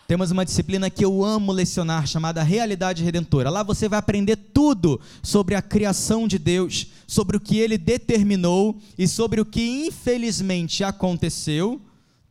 [0.08, 3.50] Temos uma disciplina que eu amo lecionar, chamada Realidade Redentora.
[3.50, 8.80] Lá você vai aprender tudo sobre a criação de Deus, sobre o que ele determinou
[8.98, 11.82] e sobre o que infelizmente aconteceu,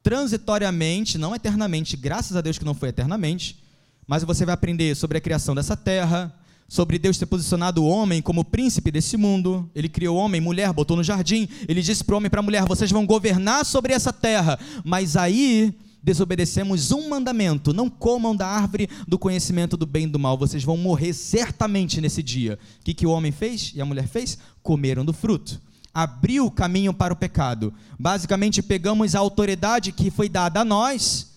[0.02, 3.65] transitoriamente, não eternamente, graças a Deus que não foi eternamente
[4.06, 6.32] mas você vai aprender sobre a criação dessa terra,
[6.68, 9.68] sobre Deus ter posicionado o homem como príncipe desse mundo.
[9.74, 11.48] Ele criou homem, mulher, botou no jardim.
[11.68, 14.58] Ele disse para o homem e para a mulher: vocês vão governar sobre essa terra.
[14.84, 20.18] Mas aí desobedecemos um mandamento: não comam da árvore do conhecimento do bem e do
[20.18, 20.38] mal.
[20.38, 22.58] Vocês vão morrer certamente nesse dia.
[22.80, 24.38] O que, que o homem fez e a mulher fez?
[24.62, 25.60] Comeram do fruto.
[25.92, 27.72] Abriu o caminho para o pecado.
[27.98, 31.35] Basicamente, pegamos a autoridade que foi dada a nós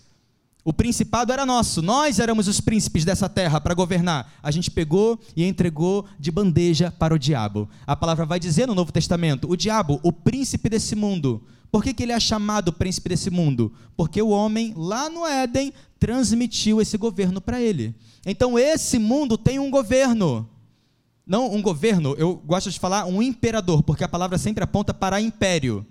[0.63, 4.33] o principado era nosso, nós éramos os príncipes dessa terra para governar.
[4.43, 7.69] A gente pegou e entregou de bandeja para o diabo.
[7.87, 11.41] A palavra vai dizer no Novo Testamento: o diabo, o príncipe desse mundo.
[11.71, 13.71] Por que, que ele é chamado príncipe desse mundo?
[13.95, 17.95] Porque o homem, lá no Éden, transmitiu esse governo para ele.
[18.25, 20.49] Então, esse mundo tem um governo.
[21.25, 25.21] Não um governo, eu gosto de falar um imperador, porque a palavra sempre aponta para
[25.21, 25.85] império.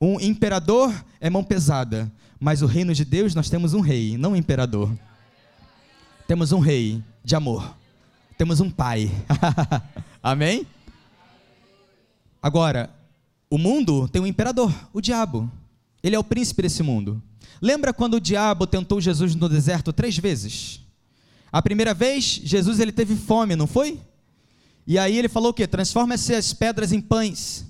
[0.00, 2.10] Um imperador é mão pesada.
[2.38, 4.92] Mas o reino de Deus nós temos um rei, não um imperador.
[6.28, 7.74] Temos um rei de amor.
[8.36, 9.10] Temos um pai.
[10.22, 10.66] Amém?
[12.42, 12.90] Agora,
[13.50, 15.50] o mundo tem um imperador, o diabo.
[16.02, 17.22] Ele é o príncipe desse mundo.
[17.60, 20.80] Lembra quando o diabo tentou Jesus no deserto três vezes?
[21.50, 23.98] A primeira vez, Jesus ele teve fome, não foi?
[24.86, 25.66] E aí ele falou o quê?
[25.66, 27.64] Transforma essas pedras em pães.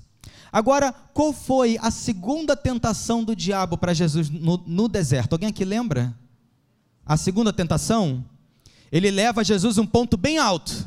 [0.52, 5.32] Agora, qual foi a segunda tentação do diabo para Jesus no, no, deserto?
[5.32, 6.16] Alguém aqui lembra?
[7.04, 8.24] A segunda tentação?
[8.90, 10.86] Ele leva Jesus um ponto bem alto.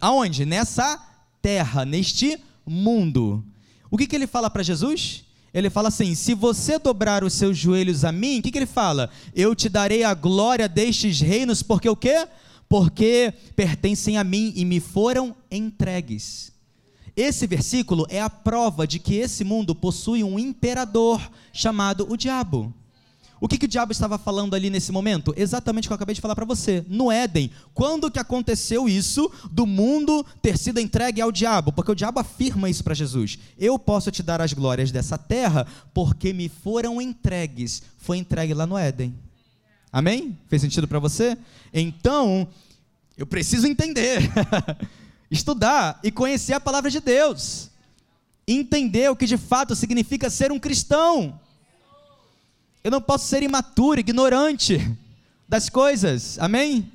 [0.00, 0.44] Aonde?
[0.44, 1.00] Nessa
[1.42, 3.44] terra, neste mundo.
[3.90, 5.24] O que, que ele fala para Jesus?
[5.52, 8.66] Ele fala assim: se você dobrar os seus joelhos a mim, o que, que ele
[8.66, 9.08] fala?
[9.34, 12.26] Eu te darei a glória destes reinos, porque o quê?
[12.68, 16.53] Porque pertencem a mim e me foram entregues.
[17.16, 21.20] Esse versículo é a prova de que esse mundo possui um imperador
[21.52, 22.74] chamado o diabo.
[23.40, 25.34] O que, que o diabo estava falando ali nesse momento?
[25.36, 26.84] Exatamente o que eu acabei de falar para você.
[26.88, 31.70] No Éden, quando que aconteceu isso do mundo ter sido entregue ao diabo?
[31.70, 33.38] Porque o diabo afirma isso para Jesus.
[33.58, 37.82] Eu posso te dar as glórias dessa terra porque me foram entregues.
[37.98, 39.14] Foi entregue lá no Éden.
[39.92, 40.38] Amém?
[40.48, 41.36] Fez sentido para você?
[41.72, 42.48] Então,
[43.16, 44.22] eu preciso entender.
[45.34, 47.70] estudar e conhecer a palavra de Deus,
[48.46, 51.38] entender o que de fato significa ser um cristão.
[52.82, 54.96] Eu não posso ser imaturo, ignorante
[55.48, 56.90] das coisas, amém?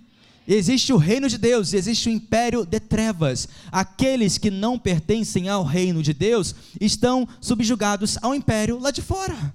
[0.48, 3.48] Existe o reino de Deus, existe o império de trevas.
[3.72, 9.54] Aqueles que não pertencem ao reino de Deus estão subjugados ao império lá de fora.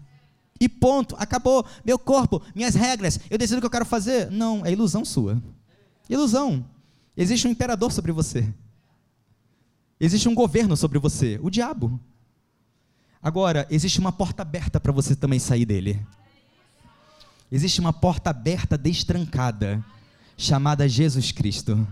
[0.60, 1.66] E ponto, acabou.
[1.84, 4.30] Meu corpo, minhas regras, eu decido o que eu quero fazer.
[4.30, 5.42] Não, é ilusão sua.
[6.08, 6.64] Ilusão.
[7.16, 8.48] Existe um imperador sobre você.
[10.04, 11.98] Existe um governo sobre você, o diabo.
[13.22, 15.98] Agora, existe uma porta aberta para você também sair dele.
[17.50, 19.82] Existe uma porta aberta destrancada,
[20.36, 21.88] chamada Jesus Cristo.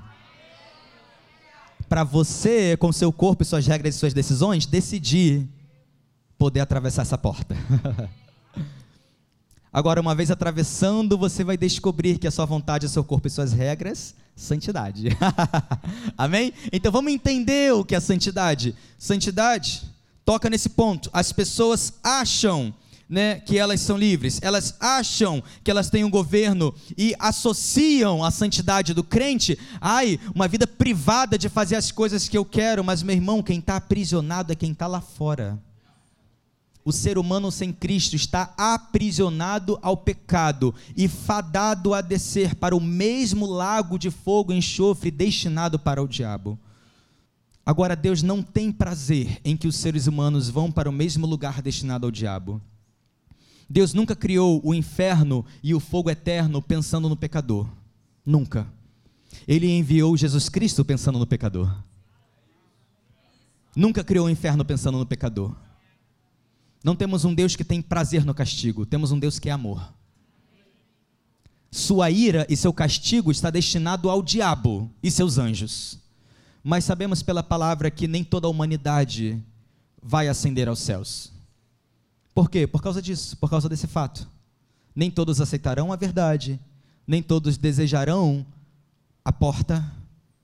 [1.88, 5.48] Para você, com seu corpo e suas regras e suas decisões, decidir
[6.36, 7.56] poder atravessar essa porta.
[9.72, 13.54] Agora, uma vez atravessando, você vai descobrir que a sua vontade, seu corpo e suas
[13.54, 15.08] regras, santidade.
[16.16, 16.52] Amém?
[16.72, 18.74] Então vamos entender o que é santidade.
[18.98, 19.82] Santidade
[20.24, 21.10] toca nesse ponto.
[21.12, 22.74] As pessoas acham
[23.08, 28.30] né, que elas são livres, elas acham que elas têm um governo e associam a
[28.30, 33.02] santidade do crente, ai, uma vida privada de fazer as coisas que eu quero, mas
[33.02, 35.60] meu irmão, quem está aprisionado é quem está lá fora.
[36.84, 42.80] O ser humano sem Cristo está aprisionado ao pecado e fadado a descer para o
[42.80, 46.58] mesmo lago de fogo e enxofre destinado para o diabo.
[47.64, 51.62] Agora, Deus não tem prazer em que os seres humanos vão para o mesmo lugar
[51.62, 52.60] destinado ao diabo.
[53.70, 57.68] Deus nunca criou o inferno e o fogo eterno pensando no pecador.
[58.26, 58.66] Nunca.
[59.46, 61.72] Ele enviou Jesus Cristo pensando no pecador.
[63.74, 65.54] Nunca criou o inferno pensando no pecador.
[66.82, 69.92] Não temos um Deus que tem prazer no castigo, temos um Deus que é amor.
[71.70, 75.98] Sua ira e seu castigo está destinado ao diabo e seus anjos.
[76.62, 79.42] Mas sabemos pela palavra que nem toda a humanidade
[80.02, 81.32] vai ascender aos céus.
[82.34, 82.66] Por quê?
[82.66, 84.28] Por causa disso, por causa desse fato.
[84.94, 86.60] Nem todos aceitarão a verdade,
[87.06, 88.44] nem todos desejarão
[89.24, 89.90] a porta,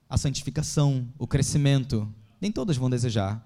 [0.09, 2.09] a santificação, o crescimento.
[2.41, 3.45] Nem todos vão desejar.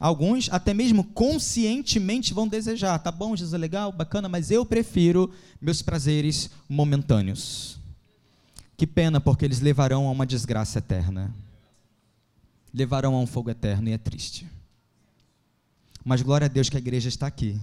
[0.00, 5.32] Alguns até mesmo conscientemente vão desejar, tá bom, Jesus, é legal, bacana, mas eu prefiro
[5.60, 7.78] meus prazeres momentâneos.
[8.76, 11.34] Que pena, porque eles levarão a uma desgraça eterna.
[12.72, 14.46] Levarão a um fogo eterno e é triste.
[16.04, 17.60] Mas glória a Deus que a igreja está aqui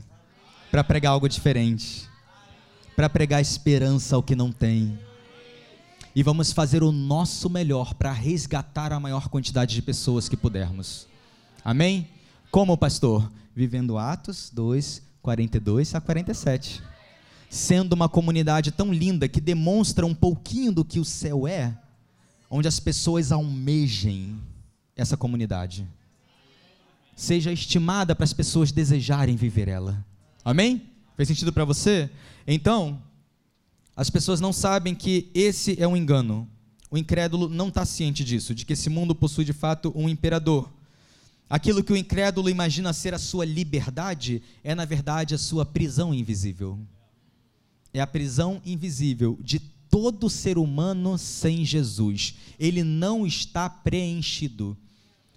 [0.69, 2.09] para pregar algo diferente,
[2.97, 4.99] para pregar esperança ao que não tem.
[6.13, 11.07] E vamos fazer o nosso melhor para resgatar a maior quantidade de pessoas que pudermos.
[11.63, 12.09] Amém?
[12.55, 13.29] Como, pastor?
[13.53, 16.81] Vivendo Atos 2, 42 a 47.
[17.49, 21.77] Sendo uma comunidade tão linda que demonstra um pouquinho do que o céu é,
[22.49, 24.39] onde as pessoas almejem
[24.95, 25.85] essa comunidade.
[27.13, 30.05] Seja estimada para as pessoas desejarem viver ela.
[30.41, 30.83] Amém?
[31.17, 32.09] Fez sentido para você?
[32.47, 33.01] Então,
[33.97, 36.47] as pessoas não sabem que esse é um engano.
[36.89, 40.71] O incrédulo não está ciente disso, de que esse mundo possui de fato um imperador
[41.49, 46.13] Aquilo que o incrédulo imagina ser a sua liberdade é, na verdade, a sua prisão
[46.13, 46.79] invisível.
[47.93, 52.35] É a prisão invisível de todo ser humano sem Jesus.
[52.59, 54.77] Ele não está preenchido.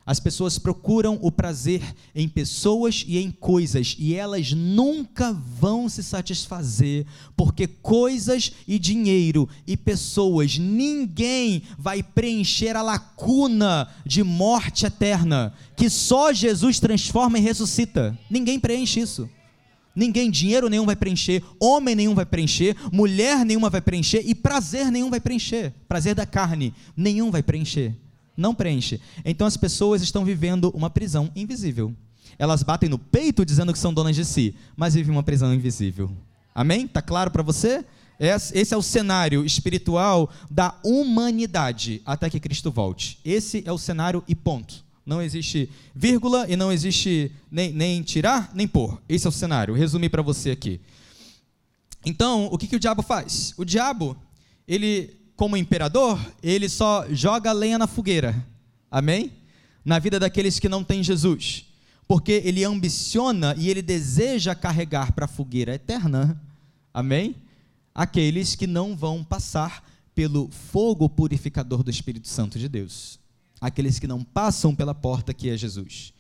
[0.09, 1.83] As pessoas procuram o prazer
[2.15, 7.05] em pessoas e em coisas, e elas nunca vão se satisfazer,
[7.37, 15.91] porque coisas e dinheiro e pessoas, ninguém vai preencher a lacuna de morte eterna, que
[15.91, 18.19] só Jesus transforma e ressuscita.
[18.31, 19.29] Ninguém preenche isso.
[19.95, 24.91] Ninguém, dinheiro nenhum vai preencher, homem nenhum vai preencher, mulher nenhuma vai preencher e prazer
[24.91, 25.75] nenhum vai preencher.
[25.87, 27.95] Prazer da carne, nenhum vai preencher
[28.39, 29.01] não preenche.
[29.25, 31.93] Então as pessoas estão vivendo uma prisão invisível.
[32.39, 36.11] Elas batem no peito dizendo que são donas de si, mas vivem uma prisão invisível.
[36.55, 36.87] Amém?
[36.87, 37.85] Tá claro para você?
[38.21, 43.19] Esse é o cenário espiritual da humanidade até que Cristo volte.
[43.25, 44.85] Esse é o cenário e ponto.
[45.07, 49.01] Não existe vírgula e não existe nem, nem tirar nem pôr.
[49.09, 49.75] Esse é o cenário.
[49.75, 50.81] Resumi para você aqui.
[52.05, 53.55] Então, o que, que o diabo faz?
[53.57, 54.17] O diabo,
[54.67, 58.45] ele como imperador, ele só joga lenha na fogueira.
[58.91, 59.31] Amém?
[59.85, 61.65] Na vida daqueles que não têm Jesus.
[62.09, 66.43] Porque ele ambiciona e ele deseja carregar para a fogueira eterna.
[66.93, 67.37] Amém?
[67.95, 73.21] Aqueles que não vão passar pelo fogo purificador do Espírito Santo de Deus.
[73.61, 76.13] Aqueles que não passam pela porta que é Jesus.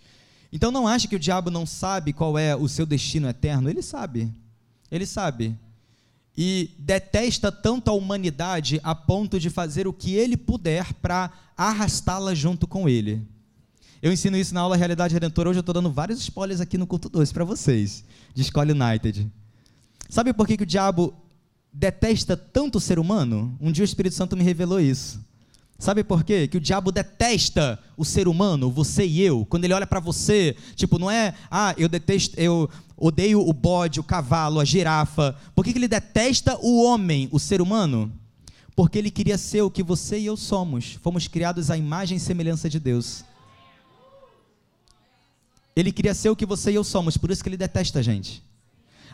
[0.52, 3.68] Então não ache que o diabo não sabe qual é o seu destino eterno.
[3.68, 4.33] Ele sabe.
[4.92, 5.59] Ele sabe
[6.40, 12.33] e detesta tanto a humanidade a ponto de fazer o que ele puder para arrastá-la
[12.33, 13.27] junto com ele.
[14.01, 15.51] Eu ensino isso na aula Realidade Redentora.
[15.51, 19.29] Hoje eu estou dando vários spoilers aqui no culto 2 para vocês, de Escola United.
[20.09, 21.12] Sabe por que, que o diabo
[21.72, 23.59] detesta tanto o ser humano?
[23.61, 25.20] Um dia o Espírito Santo me revelou isso.
[25.79, 26.49] Sabe por quê?
[26.49, 29.47] Que o diabo detesta o ser humano, você e eu.
[29.47, 34.01] Quando ele olha para você, tipo, não é, ah, eu detesto, eu odeio o bode,
[34.01, 35.37] o cavalo, a girafa.
[35.55, 38.12] Por que, que ele detesta o homem, o ser humano?
[38.75, 40.99] Porque ele queria ser o que você e eu somos.
[41.01, 43.25] Fomos criados à imagem e semelhança de Deus.
[45.77, 48.03] Ele queria ser o que você e eu somos, por isso que ele detesta a
[48.03, 48.43] gente.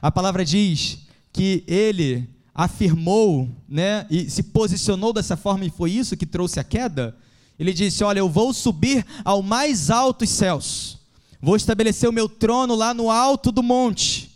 [0.01, 1.01] A palavra diz
[1.31, 6.65] que ele afirmou, né, e se posicionou dessa forma e foi isso que trouxe a
[6.65, 7.17] queda.
[7.59, 11.05] Ele disse: "Olha, eu vou subir ao mais altos céus
[11.45, 14.31] Vou estabelecer o meu trono lá no alto do monte.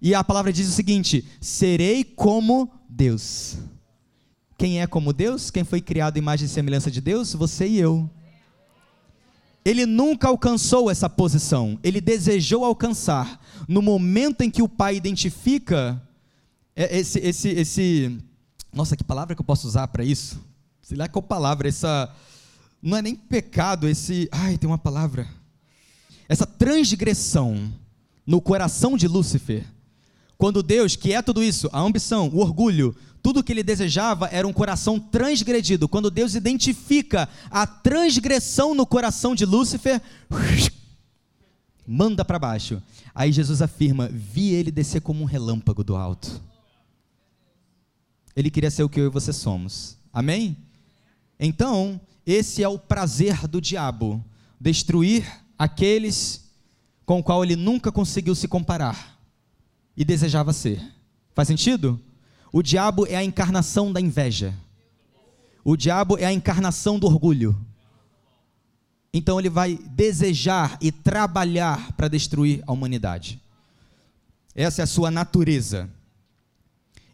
[0.00, 3.58] E a palavra diz o seguinte: serei como Deus.
[4.56, 5.50] Quem é como Deus?
[5.50, 7.34] Quem foi criado em imagem e semelhança de Deus?
[7.34, 8.08] Você e eu.
[9.66, 13.38] Ele nunca alcançou essa posição, ele desejou alcançar.
[13.68, 16.02] No momento em que o pai identifica
[16.76, 18.18] esse, esse, esse.
[18.72, 20.38] Nossa, que palavra que eu posso usar para isso?
[20.82, 22.14] Sei lá qual palavra, essa.
[22.82, 24.28] Não é nem pecado, esse.
[24.30, 25.26] Ai, tem uma palavra.
[26.28, 27.72] Essa transgressão
[28.26, 29.64] no coração de Lúcifer.
[30.36, 34.46] Quando Deus, que é tudo isso, a ambição, o orgulho, tudo que ele desejava era
[34.46, 35.88] um coração transgredido.
[35.88, 40.00] Quando Deus identifica a transgressão no coração de Lúcifer,
[41.86, 42.82] manda para baixo.
[43.14, 46.40] Aí Jesus afirma: Vi ele descer como um relâmpago do alto.
[48.36, 49.96] Ele queria ser o que eu e você somos.
[50.12, 50.56] Amém?
[51.40, 54.22] Então, esse é o prazer do diabo:
[54.60, 55.26] destruir
[55.58, 56.44] aqueles
[57.06, 59.18] com o qual ele nunca conseguiu se comparar
[59.96, 60.82] e desejava ser.
[61.34, 62.00] Faz sentido?
[62.52, 64.54] O diabo é a encarnação da inveja.
[65.64, 67.56] O diabo é a encarnação do orgulho.
[69.12, 73.40] Então ele vai desejar e trabalhar para destruir a humanidade.
[74.54, 75.90] Essa é a sua natureza.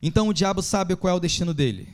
[0.03, 1.88] Então o diabo sabe qual é o destino dele.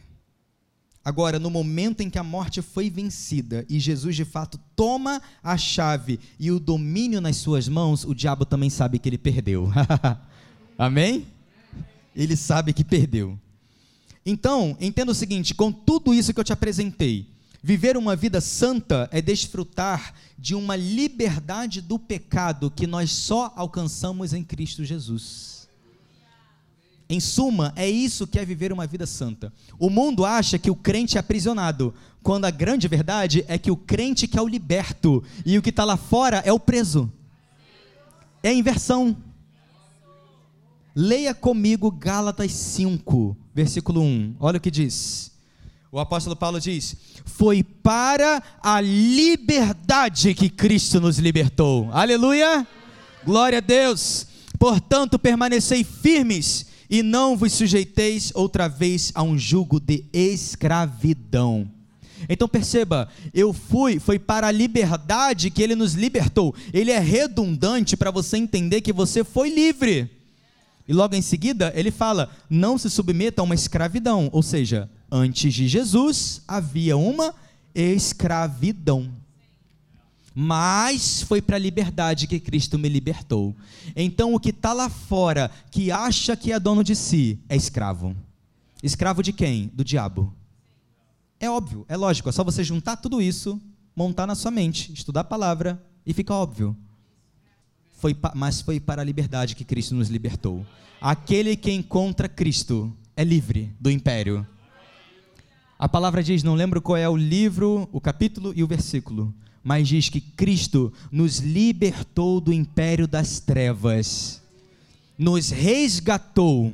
[1.05, 5.57] Agora, no momento em que a morte foi vencida e Jesus de fato toma a
[5.57, 9.71] chave e o domínio nas suas mãos, o diabo também sabe que ele perdeu.
[10.77, 11.27] Amém?
[12.19, 13.39] ele sabe que perdeu.
[14.27, 17.29] Então, entenda o seguinte: com tudo isso que eu te apresentei,
[17.63, 24.33] viver uma vida santa é desfrutar de uma liberdade do pecado que nós só alcançamos
[24.33, 25.58] em Cristo Jesus.
[27.11, 29.51] Em suma, é isso que é viver uma vida santa.
[29.79, 33.77] O mundo acha que o crente é aprisionado, quando a grande verdade é que o
[33.77, 37.11] crente que é o liberto e o que está lá fora é o preso.
[38.43, 39.17] É a inversão.
[40.95, 44.37] Leia comigo Gálatas 5, versículo 1.
[44.39, 45.33] Olha o que diz.
[45.91, 46.95] O apóstolo Paulo diz:
[47.25, 51.89] Foi para a liberdade que Cristo nos libertou.
[51.91, 52.67] Aleluia!
[53.25, 54.27] Glória a Deus!
[54.59, 61.69] Portanto, permanecei firmes e não vos sujeiteis outra vez a um jugo de escravidão.
[62.29, 66.55] Então perceba, eu fui, foi para a liberdade que ele nos libertou.
[66.73, 70.11] Ele é redundante para você entender que você foi livre.
[70.89, 74.31] E logo em seguida, ele fala: não se submeta a uma escravidão.
[74.33, 77.35] Ou seja, antes de Jesus havia uma
[77.75, 79.09] escravidão.
[80.41, 83.57] Mas foi para a liberdade que Cristo me libertou.
[83.97, 88.15] Então, o que está lá fora, que acha que é dono de si, é escravo.
[88.83, 89.71] Escravo de quem?
[89.75, 90.33] Do diabo.
[91.41, 93.61] É óbvio, é lógico, é só você juntar tudo isso,
[93.97, 96.77] montar na sua mente, estudar a palavra e fica óbvio
[97.99, 100.65] foi, mas foi para a liberdade que Cristo nos libertou.
[101.01, 104.47] Aquele que encontra Cristo é livre do império.
[105.79, 109.89] A palavra diz, não lembro qual é o livro, o capítulo e o versículo, mas
[109.89, 114.43] diz que Cristo nos libertou do império das trevas,
[115.19, 116.73] nos resgatou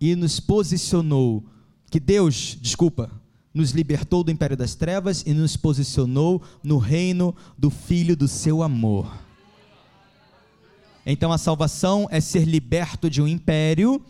[0.00, 1.44] e nos posicionou.
[1.90, 3.10] Que Deus, desculpa,
[3.54, 8.62] nos libertou do império das trevas e nos posicionou no reino do Filho do seu
[8.62, 9.10] amor.
[11.06, 14.04] Então a salvação é ser liberto de um império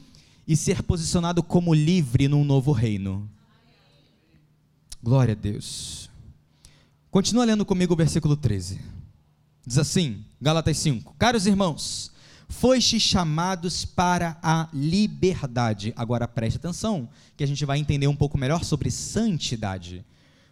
[0.49, 3.29] e ser posicionado como livre num novo reino.
[5.03, 6.06] Glória a Deus.
[7.17, 8.79] Continua lendo comigo o versículo 13.
[9.67, 12.13] Diz assim, Gálatas 5: Caros irmãos,
[12.47, 15.95] foste chamados para a liberdade.
[15.97, 20.05] Agora preste atenção, que a gente vai entender um pouco melhor sobre santidade.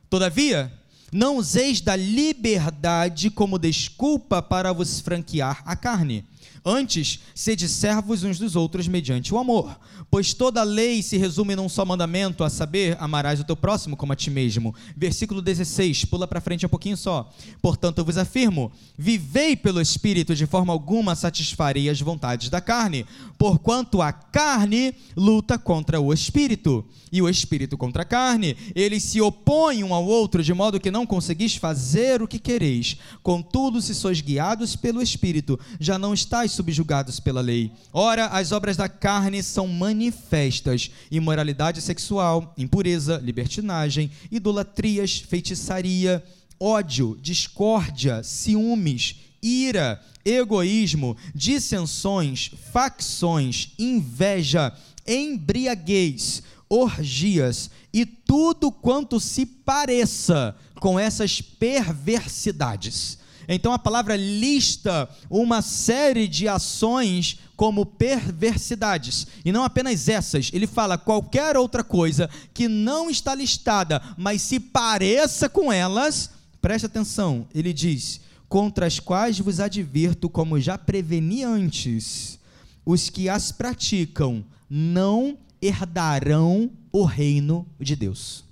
[0.08, 0.72] Todavia,
[1.14, 6.24] não useis da liberdade como desculpa para vos franquear a carne
[6.66, 9.78] Antes, sede servos uns dos outros mediante o amor.
[10.10, 13.98] Pois toda a lei se resume num só mandamento, a saber, amarás o teu próximo
[13.98, 14.74] como a ti mesmo.
[14.96, 17.30] Versículo 16, pula para frente um pouquinho só.
[17.60, 23.04] Portanto, eu vos afirmo: vivei pelo Espírito, de forma alguma satisfarei as vontades da carne,
[23.36, 28.56] porquanto a carne luta contra o Espírito, e o Espírito contra a carne.
[28.74, 32.96] Eles se opõem um ao outro, de modo que não conseguis fazer o que quereis.
[33.22, 37.72] Contudo, se sois guiados pelo Espírito, já não estáis subjugados pela lei.
[37.92, 46.22] Ora, as obras da carne são manifestas: imoralidade sexual, impureza, libertinagem, idolatrias, feitiçaria,
[46.58, 54.72] ódio, discórdia, ciúmes, ira, egoísmo, dissensões, facções, inveja,
[55.06, 63.18] embriaguez, orgias e tudo quanto se pareça com essas perversidades
[63.48, 70.66] então a palavra lista uma série de ações como perversidades, e não apenas essas, ele
[70.66, 77.46] fala qualquer outra coisa que não está listada, mas se pareça com elas, preste atenção,
[77.54, 82.38] ele diz: contra as quais vos advirto, como já preveni antes:
[82.84, 88.44] os que as praticam não herdarão o reino de Deus.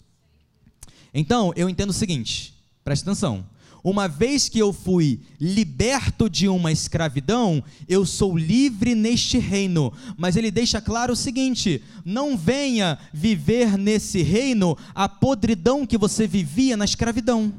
[1.14, 2.54] Então, eu entendo o seguinte,
[2.84, 3.44] preste atenção.
[3.84, 9.92] Uma vez que eu fui liberto de uma escravidão, eu sou livre neste reino.
[10.16, 16.28] Mas ele deixa claro o seguinte: não venha viver nesse reino a podridão que você
[16.28, 17.52] vivia na escravidão.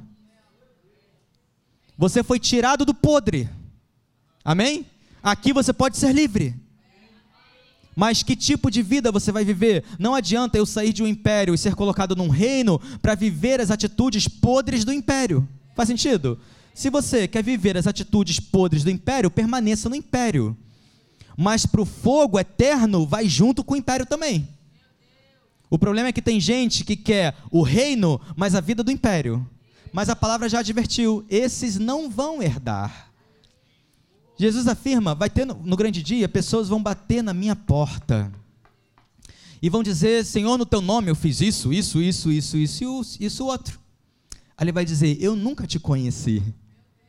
[1.98, 3.50] Você foi tirado do podre.
[4.46, 4.86] Amém?
[5.22, 6.56] Aqui você pode ser livre.
[7.96, 9.84] Mas que tipo de vida você vai viver?
[10.00, 13.70] Não adianta eu sair de um império e ser colocado num reino para viver as
[13.70, 15.48] atitudes podres do império.
[15.76, 16.40] Faz sentido?
[16.74, 20.58] Se você quer viver as atitudes podres do império, permaneça no império.
[21.38, 24.48] Mas para o fogo eterno, vai junto com o império também.
[25.70, 29.48] O problema é que tem gente que quer o reino, mas a vida do império.
[29.92, 33.13] Mas a palavra já advertiu: esses não vão herdar.
[34.44, 38.30] Jesus afirma: vai ter no, no grande dia, pessoas vão bater na minha porta
[39.62, 43.46] e vão dizer: Senhor, no teu nome eu fiz isso, isso, isso, isso, isso isso
[43.46, 43.80] outro.
[44.58, 46.44] Aí ele vai dizer: Eu nunca te conheci.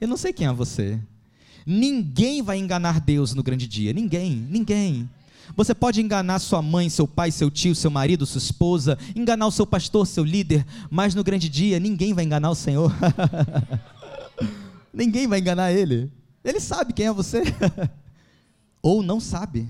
[0.00, 1.00] Eu não sei quem é você.
[1.66, 3.92] Ninguém vai enganar Deus no grande dia.
[3.92, 5.10] Ninguém, ninguém.
[5.56, 9.50] Você pode enganar sua mãe, seu pai, seu tio, seu marido, sua esposa, enganar o
[9.50, 12.92] seu pastor, seu líder, mas no grande dia ninguém vai enganar o Senhor.
[14.94, 16.10] ninguém vai enganar ele.
[16.44, 17.42] Ele sabe quem é você.
[18.82, 19.68] Ou não sabe.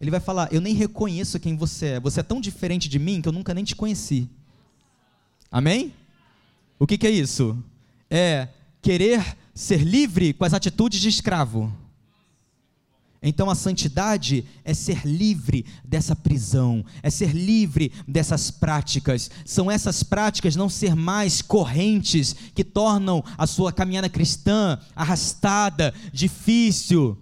[0.00, 2.00] Ele vai falar: Eu nem reconheço quem você é.
[2.00, 4.28] Você é tão diferente de mim que eu nunca nem te conheci.
[5.50, 5.94] Amém?
[6.78, 7.62] O que, que é isso?
[8.08, 8.48] É
[8.80, 11.72] querer ser livre com as atitudes de escravo.
[13.22, 19.30] Então a santidade é ser livre dessa prisão, é ser livre dessas práticas.
[19.44, 27.18] São essas práticas não ser mais correntes que tornam a sua caminhada cristã arrastada, difícil.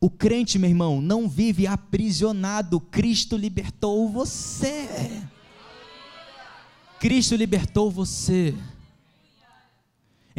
[0.00, 2.78] O crente, meu irmão, não vive aprisionado.
[2.78, 4.88] Cristo libertou você.
[7.00, 8.54] Cristo libertou você.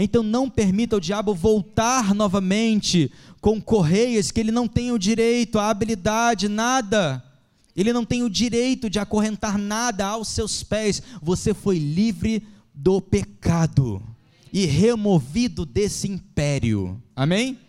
[0.02, 5.60] Então não permita o diabo voltar novamente com correias que ele não tem o direito,
[5.60, 7.22] a habilidade, nada.
[7.76, 11.04] Ele não tem o direito de acorrentar nada aos seus pés.
[11.22, 12.42] Você foi livre
[12.74, 14.02] do pecado
[14.54, 17.02] e removido desse império.
[17.14, 17.60] Amém?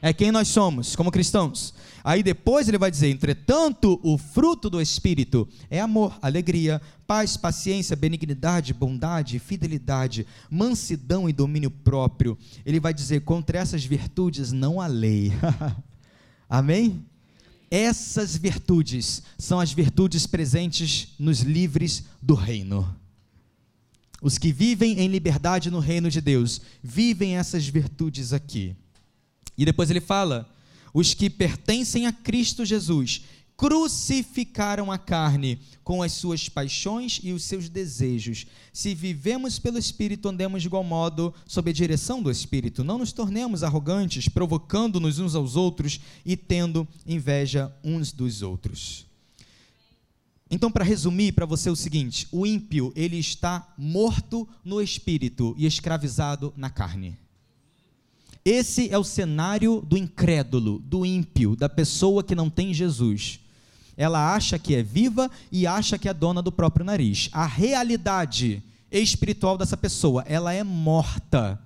[0.00, 1.74] É quem nós somos como cristãos.
[2.04, 7.94] Aí depois ele vai dizer: entretanto, o fruto do Espírito é amor, alegria, paz, paciência,
[7.94, 12.36] benignidade, bondade, fidelidade, mansidão e domínio próprio.
[12.66, 15.32] Ele vai dizer: contra essas virtudes não há lei.
[16.48, 17.04] Amém?
[17.70, 22.94] Essas virtudes são as virtudes presentes nos livres do reino.
[24.20, 28.76] Os que vivem em liberdade no reino de Deus vivem essas virtudes aqui.
[29.56, 30.48] E depois ele fala:
[30.92, 33.22] os que pertencem a Cristo Jesus
[33.56, 38.46] crucificaram a carne com as suas paixões e os seus desejos.
[38.72, 42.82] Se vivemos pelo Espírito, andemos de igual modo sob a direção do Espírito.
[42.82, 49.06] Não nos tornemos arrogantes, provocando-nos uns aos outros e tendo inveja uns dos outros.
[50.50, 55.54] Então, para resumir para você é o seguinte: o ímpio ele está morto no espírito
[55.56, 57.16] e escravizado na carne.
[58.44, 63.38] Esse é o cenário do incrédulo, do ímpio, da pessoa que não tem Jesus.
[63.96, 67.28] Ela acha que é viva e acha que é dona do próprio nariz.
[67.32, 71.60] A realidade espiritual dessa pessoa, ela é morta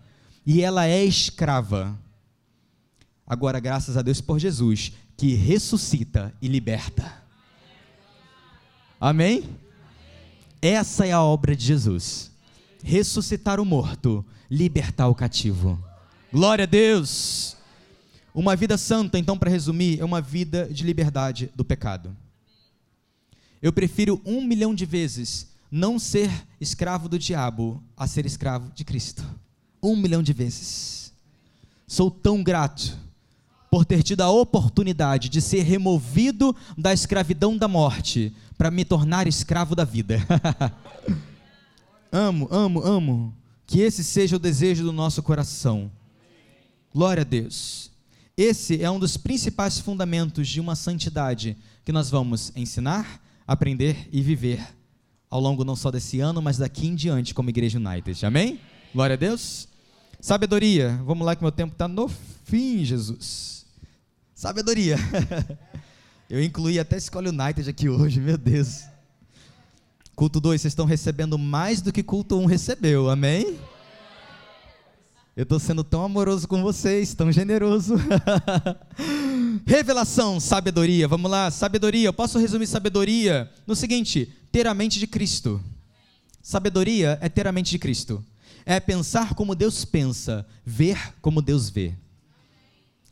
[0.44, 1.98] e ela é escrava.
[3.26, 7.24] Agora, graças a Deus por Jesus, que ressuscita e liberta.
[9.00, 9.44] Amém?
[10.60, 12.30] Essa é a obra de Jesus.
[12.82, 15.82] Ressuscitar o morto, libertar o cativo.
[16.32, 17.56] Glória a Deus.
[18.34, 22.14] Uma vida santa, então, para resumir, é uma vida de liberdade do pecado.
[23.62, 28.84] Eu prefiro um milhão de vezes não ser escravo do diabo a ser escravo de
[28.84, 29.24] Cristo.
[29.82, 31.12] Um milhão de vezes.
[31.86, 32.98] Sou tão grato
[33.70, 39.26] por ter tido a oportunidade de ser removido da escravidão da morte para me tornar
[39.26, 40.20] escravo da vida.
[42.10, 43.34] amo, amo, amo.
[43.66, 45.90] Que esse seja o desejo do nosso coração.
[46.96, 47.90] Glória a Deus.
[48.38, 54.22] Esse é um dos principais fundamentos de uma santidade que nós vamos ensinar, aprender e
[54.22, 54.66] viver
[55.28, 58.24] ao longo não só desse ano, mas daqui em diante como Igreja United.
[58.24, 58.58] Amém?
[58.94, 59.68] Glória a Deus.
[60.22, 60.98] Sabedoria.
[61.04, 62.08] Vamos lá que meu tempo está no
[62.44, 63.66] fim, Jesus.
[64.34, 64.96] Sabedoria.
[66.30, 68.84] Eu incluí até Escola United aqui hoje, meu Deus.
[70.14, 73.58] Culto 2, vocês estão recebendo mais do que culto 1 um recebeu, amém?
[75.36, 77.96] Eu estou sendo tão amoroso com vocês, tão generoso.
[79.66, 81.06] Revelação, sabedoria.
[81.06, 82.08] Vamos lá, sabedoria.
[82.08, 85.62] Eu posso resumir sabedoria no seguinte: ter a mente de Cristo.
[86.40, 88.24] Sabedoria é ter a mente de Cristo.
[88.64, 91.92] É pensar como Deus pensa, ver como Deus vê.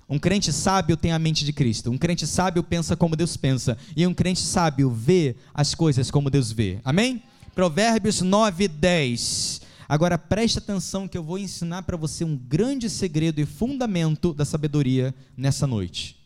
[0.09, 1.91] Um crente sábio tem a mente de Cristo.
[1.91, 3.77] Um crente sábio pensa como Deus pensa.
[3.95, 6.81] E um crente sábio vê as coisas como Deus vê.
[6.87, 7.23] Amém?
[7.55, 9.64] Provérbios 9, 10.
[9.89, 14.45] Agora preste atenção que eu vou ensinar para você um grande segredo e fundamento da
[14.45, 16.17] sabedoria nessa noite.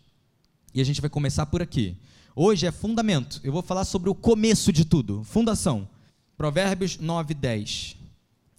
[0.73, 1.97] E a gente vai começar por aqui.
[2.37, 3.41] Hoje é fundamento.
[3.43, 5.89] Eu vou falar sobre o começo de tudo, fundação.
[6.37, 7.97] Provérbios 9, 10.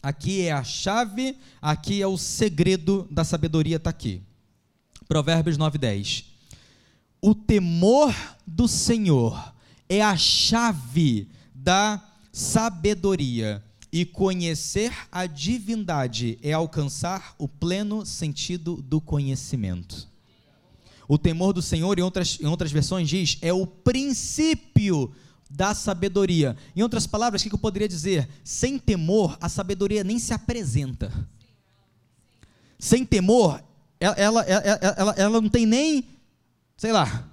[0.04, 4.22] Aqui é a chave, aqui é o segredo da sabedoria, está aqui.
[5.08, 6.26] Provérbios 9, 10.
[7.22, 8.14] O temor
[8.45, 9.54] do Senhor
[9.88, 19.02] é a chave da sabedoria e conhecer a divindade é alcançar o pleno sentido do
[19.02, 20.08] conhecimento.
[21.08, 25.12] O temor do Senhor, em outras, em outras versões, diz, é o princípio
[25.50, 26.56] da sabedoria.
[26.76, 28.30] Em outras palavras, o que eu poderia dizer?
[28.44, 31.12] Sem temor, a sabedoria nem se apresenta.
[32.78, 33.64] Sem temor,
[34.00, 36.08] ela, ela, ela, ela, não tem nem,
[36.78, 37.28] sei lá,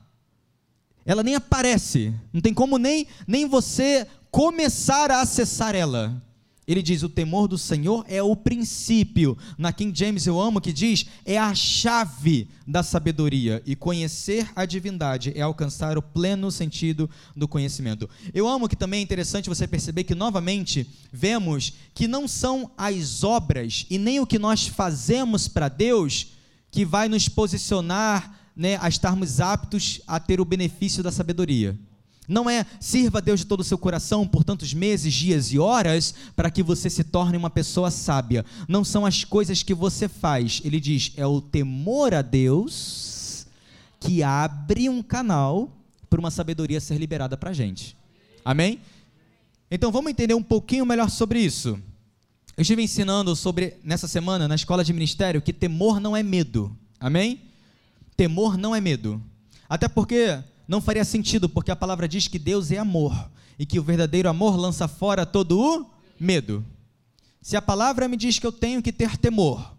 [1.05, 2.15] ela nem aparece.
[2.33, 6.21] Não tem como nem, nem você começar a acessar ela.
[6.67, 9.39] Ele diz: o temor do Senhor é o princípio.
[9.57, 13.62] Na King James eu amo que diz: é a chave da sabedoria.
[13.64, 18.11] E conhecer a divindade é alcançar o pleno sentido do conhecimento.
[18.35, 23.23] Eu amo que também é interessante você perceber que, novamente, vemos que não são as
[23.23, 26.33] obras e nem o que nós fazemos para Deus
[26.71, 31.79] que vai nos posicionar né, a estarmos aptos a ter o benefício da sabedoria.
[32.29, 35.59] Não é sirva a Deus de todo o seu coração por tantos meses, dias e
[35.59, 38.45] horas para que você se torne uma pessoa sábia.
[38.68, 40.61] Não são as coisas que você faz.
[40.64, 43.47] Ele diz: é o temor a Deus
[44.01, 45.70] que abre um canal
[46.09, 47.97] para uma sabedoria ser liberada para a gente.
[48.45, 48.81] Amém?
[49.70, 51.79] Então vamos entender um pouquinho melhor sobre isso.
[52.57, 56.74] Eu estive ensinando sobre, nessa semana, na escola de ministério, que temor não é medo.
[56.99, 57.43] Amém?
[58.16, 59.22] Temor não é medo.
[59.68, 63.79] Até porque não faria sentido, porque a palavra diz que Deus é amor e que
[63.79, 65.87] o verdadeiro amor lança fora todo o
[66.19, 66.64] medo.
[67.41, 69.77] Se a palavra me diz que eu tenho que ter temor,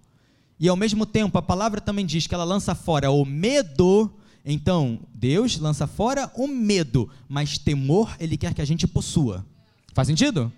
[0.59, 4.11] e ao mesmo tempo a palavra também diz que ela lança fora o medo,
[4.45, 9.45] então Deus lança fora o medo, mas temor ele quer que a gente possua.
[9.93, 10.51] Faz sentido?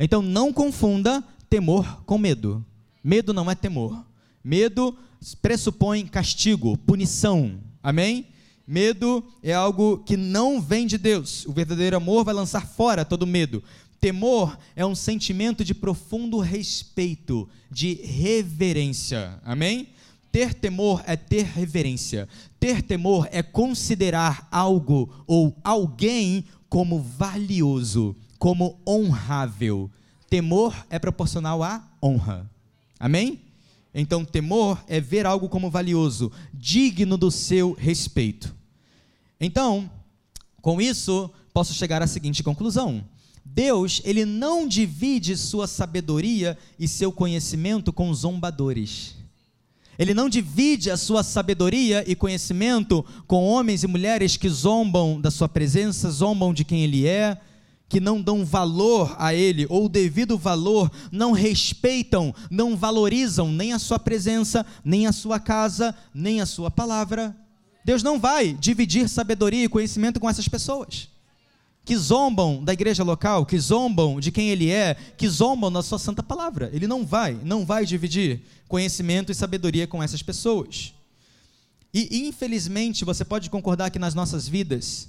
[0.00, 2.64] Então não confunda temor com medo.
[3.04, 4.04] Medo não é temor.
[4.42, 4.96] Medo
[5.42, 7.60] pressupõe castigo, punição.
[7.82, 8.26] Amém?
[8.66, 11.46] Medo é algo que não vem de Deus.
[11.46, 13.62] O verdadeiro amor vai lançar fora todo medo.
[14.00, 19.40] Temor é um sentimento de profundo respeito, de reverência.
[19.44, 19.88] Amém?
[20.32, 22.28] Ter temor é ter reverência.
[22.58, 29.90] Ter temor é considerar algo ou alguém como valioso, como honrável.
[30.28, 32.50] Temor é proporcional à honra.
[32.98, 33.40] Amém?
[33.94, 38.55] Então, temor é ver algo como valioso, digno do seu respeito.
[39.40, 39.90] Então,
[40.62, 43.04] com isso, posso chegar à seguinte conclusão:
[43.44, 49.14] Deus, ele não divide sua sabedoria e seu conhecimento com zombadores.
[49.98, 55.30] Ele não divide a sua sabedoria e conhecimento com homens e mulheres que zombam da
[55.30, 57.40] sua presença, zombam de quem ele é,
[57.88, 63.72] que não dão valor a ele, ou o devido valor, não respeitam, não valorizam nem
[63.72, 67.34] a sua presença, nem a sua casa, nem a sua palavra.
[67.86, 71.08] Deus não vai dividir sabedoria e conhecimento com essas pessoas
[71.84, 76.00] que zombam da igreja local, que zombam de quem ele é, que zombam da sua
[76.00, 76.68] santa palavra.
[76.72, 80.94] Ele não vai, não vai dividir conhecimento e sabedoria com essas pessoas.
[81.94, 85.08] E infelizmente, você pode concordar que nas nossas vidas,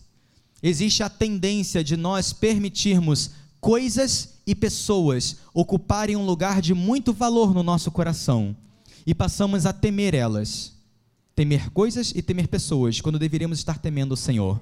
[0.61, 7.55] existe a tendência de nós permitirmos coisas e pessoas ocuparem um lugar de muito valor
[7.55, 8.55] no nosso coração
[9.03, 10.76] e passamos a temer elas.
[11.38, 14.59] Temer coisas e temer pessoas, quando deveríamos estar temendo o Senhor.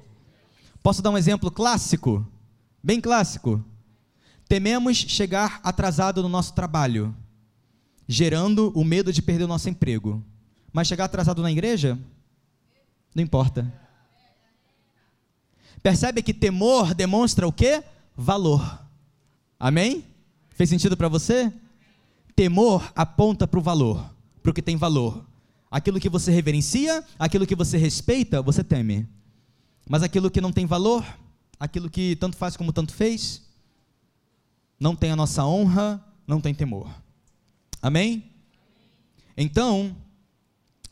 [0.84, 2.28] Posso dar um exemplo clássico?
[2.84, 3.64] Bem clássico.
[4.46, 7.16] Tememos chegar atrasado no nosso trabalho,
[8.06, 10.22] gerando o medo de perder o nosso emprego.
[10.74, 11.98] Mas chegar atrasado na igreja?
[13.16, 13.74] Não importa.
[15.82, 17.86] Percebe que temor demonstra o quê?
[18.18, 18.86] Valor.
[19.58, 20.04] Amém?
[20.50, 21.54] Fez sentido para você?
[22.36, 24.14] Temor aponta para o valor,
[24.44, 25.26] para o que tem valor.
[25.76, 29.06] Aquilo que você reverencia, aquilo que você respeita, você teme.
[29.90, 31.06] Mas aquilo que não tem valor,
[31.60, 33.42] aquilo que tanto faz como tanto fez,
[34.80, 36.90] não tem a nossa honra, não tem temor.
[37.82, 38.24] Amém?
[39.36, 39.94] Então,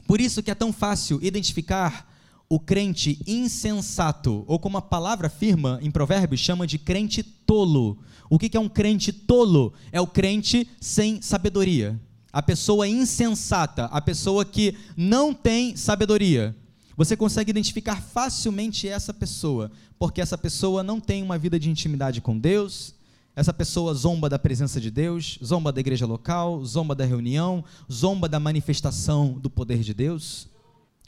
[0.05, 2.13] por isso que é tão fácil identificar
[2.49, 7.99] o crente insensato, ou como a palavra afirma em Provérbios, chama de crente tolo.
[8.29, 9.73] O que é um crente tolo?
[9.93, 11.97] É o crente sem sabedoria.
[12.33, 16.55] A pessoa insensata, a pessoa que não tem sabedoria.
[16.97, 22.21] Você consegue identificar facilmente essa pessoa, porque essa pessoa não tem uma vida de intimidade
[22.21, 22.95] com Deus,
[23.35, 28.29] essa pessoa zomba da presença de Deus, zomba da igreja local, zomba da reunião, zomba
[28.29, 30.47] da manifestação do poder de Deus.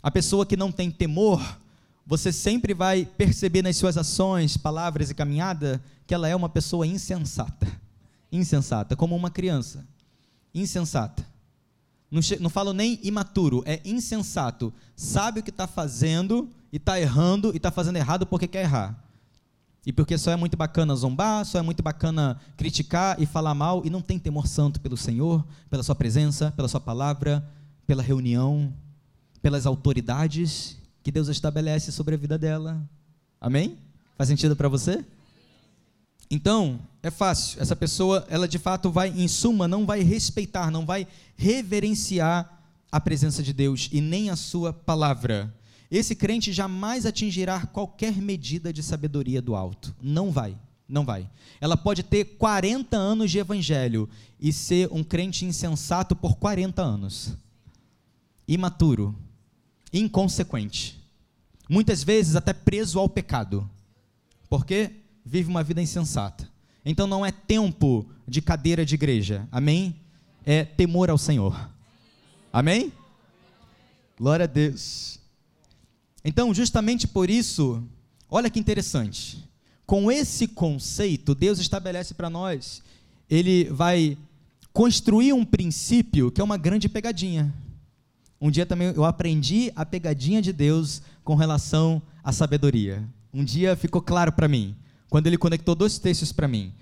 [0.01, 1.59] A pessoa que não tem temor,
[2.05, 6.86] você sempre vai perceber nas suas ações, palavras e caminhada que ela é uma pessoa
[6.86, 7.67] insensata.
[8.32, 9.86] Insensata, como uma criança.
[10.56, 11.26] Insensata.
[12.10, 14.74] Não, não falo nem imaturo, é insensato.
[14.95, 19.03] Sabe o que está fazendo e está errando e está fazendo errado porque quer errar.
[19.86, 23.84] E porque só é muito bacana zombar, só é muito bacana criticar e falar mal
[23.86, 27.47] e não tem temor santo pelo Senhor, pela Sua presença, pela Sua palavra,
[27.86, 28.74] pela reunião,
[29.41, 32.82] pelas autoridades que Deus estabelece sobre a vida dela.
[33.39, 33.78] Amém?
[34.18, 35.06] Faz sentido para você?
[36.36, 37.62] Então, é fácil.
[37.62, 41.08] Essa pessoa, ela de fato vai, em suma, não vai respeitar, não vai
[41.38, 42.62] reverenciar
[42.92, 45.56] a presença de Deus e nem a sua palavra.
[45.90, 49.96] Esse crente jamais atingirá qualquer medida de sabedoria do alto.
[50.02, 50.58] Não vai,
[50.90, 51.30] não vai.
[51.62, 57.38] Ela pode ter 40 anos de evangelho e ser um crente insensato por 40 anos.
[58.46, 59.16] Imaturo,
[59.94, 61.00] inconsequente.
[61.70, 63.70] Muitas vezes até preso ao pecado.
[64.50, 66.47] Porque vive uma vida insensata.
[66.86, 69.47] Então não é tempo de cadeira de igreja.
[69.51, 69.95] Amém?
[70.45, 71.69] É temor ao Senhor.
[72.53, 72.93] Amém?
[74.17, 75.19] Glória a Deus.
[76.23, 77.84] Então, justamente por isso,
[78.30, 79.43] olha que interessante.
[79.86, 82.82] Com esse conceito, Deus estabelece para nós,
[83.30, 84.17] ele vai
[84.71, 87.53] construir um princípio que é uma grande pegadinha.
[88.39, 93.03] Um dia também eu aprendi a pegadinha de Deus com relação à sabedoria.
[93.34, 94.76] Um dia ficou claro para mim,
[95.10, 96.74] quando ele conectou dois textos para mim.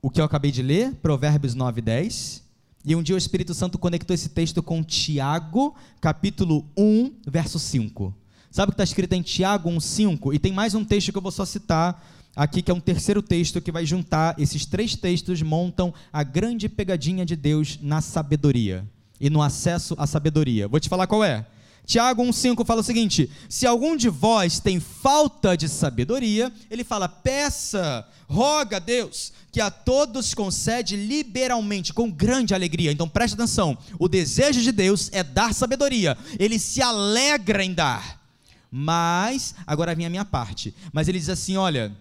[0.00, 2.42] O que eu acabei de ler, Provérbios 9 e 10,
[2.84, 8.14] e um dia o Espírito Santo conectou esse texto com Tiago, capítulo 1, verso 5.
[8.50, 10.32] Sabe o que está escrito em Tiago 1,5?
[10.32, 12.02] E tem mais um texto que eu vou só citar
[12.36, 16.68] aqui, que é um terceiro texto que vai juntar esses três textos, montam a grande
[16.68, 18.86] pegadinha de Deus na sabedoria
[19.20, 20.68] e no acesso à sabedoria.
[20.68, 21.46] Vou te falar qual é.
[21.86, 27.08] Tiago 1,5 fala o seguinte: Se algum de vós tem falta de sabedoria, ele fala,
[27.08, 32.90] peça, roga a Deus, que a todos concede liberalmente, com grande alegria.
[32.90, 38.20] Então preste atenção: o desejo de Deus é dar sabedoria, ele se alegra em dar.
[38.68, 40.74] Mas, agora vem a minha parte.
[40.92, 41.96] Mas ele diz assim: olha,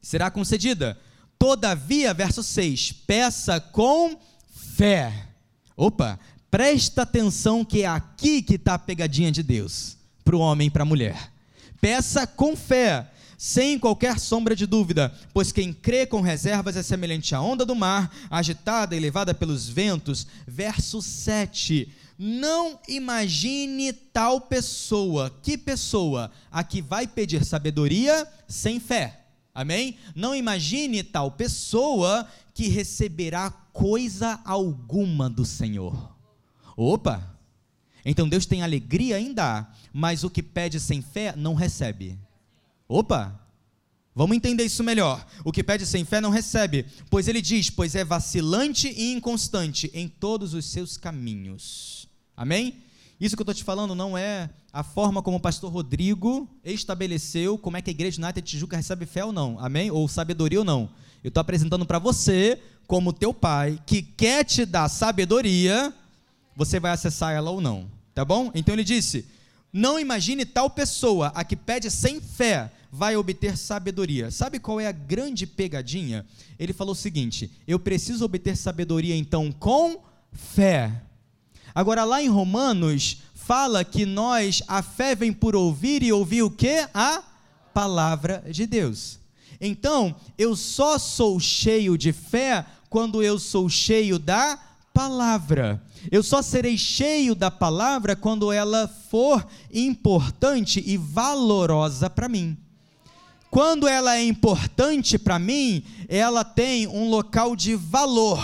[0.00, 0.98] será concedida.
[1.38, 4.18] Todavia, verso 6, peça com
[4.76, 5.26] fé.
[5.76, 6.18] Opa,
[6.50, 10.70] presta atenção que é aqui que está a pegadinha de Deus, para o homem e
[10.70, 11.32] para a mulher.
[11.80, 17.34] Peça com fé, sem qualquer sombra de dúvida, pois quem crê com reservas é semelhante
[17.34, 20.26] à onda do mar, agitada e levada pelos ventos.
[20.46, 21.88] Verso 7
[22.22, 25.34] não imagine tal pessoa.
[25.42, 26.30] Que pessoa?
[26.50, 29.24] A que vai pedir sabedoria sem fé.
[29.54, 29.96] Amém?
[30.14, 36.14] Não imagine tal pessoa que receberá coisa alguma do Senhor.
[36.82, 37.22] Opa!
[38.06, 42.18] Então Deus tem alegria dar, mas o que pede sem fé não recebe.
[42.88, 43.38] Opa!
[44.14, 45.26] Vamos entender isso melhor.
[45.44, 49.90] O que pede sem fé não recebe, pois ele diz: pois é vacilante e inconstante
[49.92, 52.08] em todos os seus caminhos.
[52.34, 52.78] Amém?
[53.20, 57.58] Isso que eu estou te falando não é a forma como o pastor Rodrigo estabeleceu
[57.58, 59.60] como é que a igreja United Tijuca recebe fé ou não.
[59.60, 59.90] Amém?
[59.90, 60.88] Ou sabedoria ou não.
[61.22, 65.94] Eu estou apresentando para você, como teu pai, que quer te dar sabedoria,
[66.60, 67.90] você vai acessar ela ou não.
[68.14, 68.50] Tá bom?
[68.54, 69.24] Então ele disse:
[69.72, 74.30] Não imagine tal pessoa a que pede sem fé vai obter sabedoria.
[74.30, 76.26] Sabe qual é a grande pegadinha?
[76.58, 80.02] Ele falou o seguinte: Eu preciso obter sabedoria então com
[80.32, 81.00] fé.
[81.74, 86.50] Agora, lá em Romanos, fala que nós, a fé vem por ouvir e ouvir o
[86.50, 86.86] que?
[86.92, 87.22] A
[87.72, 89.18] palavra de Deus.
[89.58, 94.58] Então, eu só sou cheio de fé quando eu sou cheio da
[94.92, 95.82] palavra.
[96.10, 102.56] Eu só serei cheio da palavra quando ela for importante e valorosa para mim.
[103.50, 108.40] Quando ela é importante para mim, ela tem um local de valor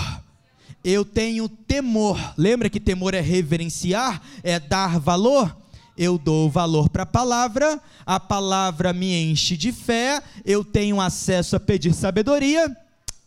[0.86, 2.16] eu tenho temor.
[2.38, 5.56] Lembra que temor é reverenciar, é dar valor?
[5.98, 11.56] Eu dou valor para a palavra, a palavra me enche de fé, eu tenho acesso
[11.56, 12.76] a pedir sabedoria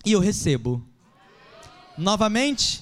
[0.05, 0.81] e eu recebo.
[1.97, 2.81] Novamente,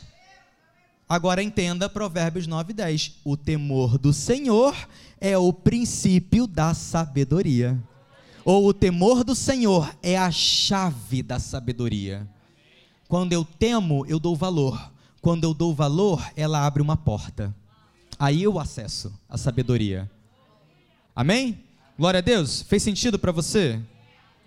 [1.09, 3.13] Agora entenda Provérbios 9 e 10.
[3.23, 4.75] O temor do Senhor
[5.21, 7.81] é o princípio da sabedoria.
[8.43, 12.27] Ou o temor do Senhor é a chave da sabedoria.
[13.07, 14.91] Quando eu temo, eu dou valor.
[15.21, 17.55] Quando eu dou valor, ela abre uma porta.
[18.19, 20.11] Aí eu acesso a sabedoria.
[21.15, 21.63] Amém?
[21.97, 22.63] Glória a Deus.
[22.63, 23.81] Fez sentido para você?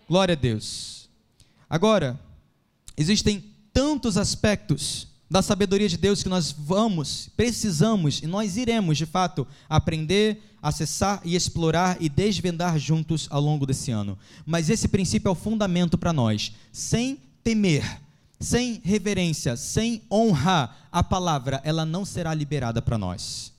[0.06, 1.08] Glória a Deus.
[1.68, 2.20] Agora,
[2.96, 9.07] existem tantos aspectos da sabedoria de Deus que nós vamos, precisamos e nós iremos, de
[9.07, 14.18] fato, aprender, acessar e explorar e desvendar juntos ao longo desse ano.
[14.45, 16.53] Mas esse princípio é o fundamento para nós.
[16.72, 18.01] Sem temer,
[18.41, 23.53] sem reverência, sem honra a palavra, ela não será liberada para nós.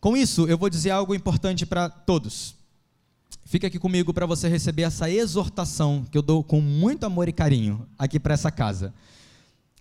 [0.00, 2.56] Com isso, eu vou dizer algo importante para todos.
[3.46, 7.32] Fica aqui comigo para você receber essa exortação que eu dou com muito amor e
[7.32, 8.92] carinho aqui para essa casa.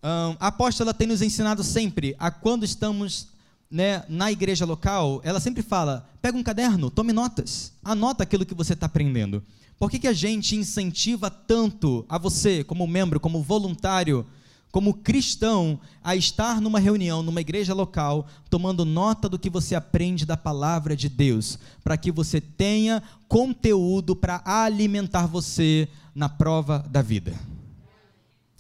[0.04, 3.30] A apóstola tem nos ensinado sempre a quando estamos
[3.72, 8.54] né, na igreja local, ela sempre fala: pega um caderno, tome notas, anota aquilo que
[8.54, 9.42] você está aprendendo.
[9.80, 14.26] Por que, que a gente incentiva tanto a você, como membro, como voluntário,
[14.72, 20.26] como cristão, a estar numa reunião, numa igreja local, tomando nota do que você aprende
[20.26, 27.02] da palavra de Deus, para que você tenha conteúdo para alimentar você na prova da
[27.02, 27.34] vida?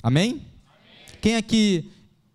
[0.02, 0.53] Amém?
[1.24, 1.90] Quem aqui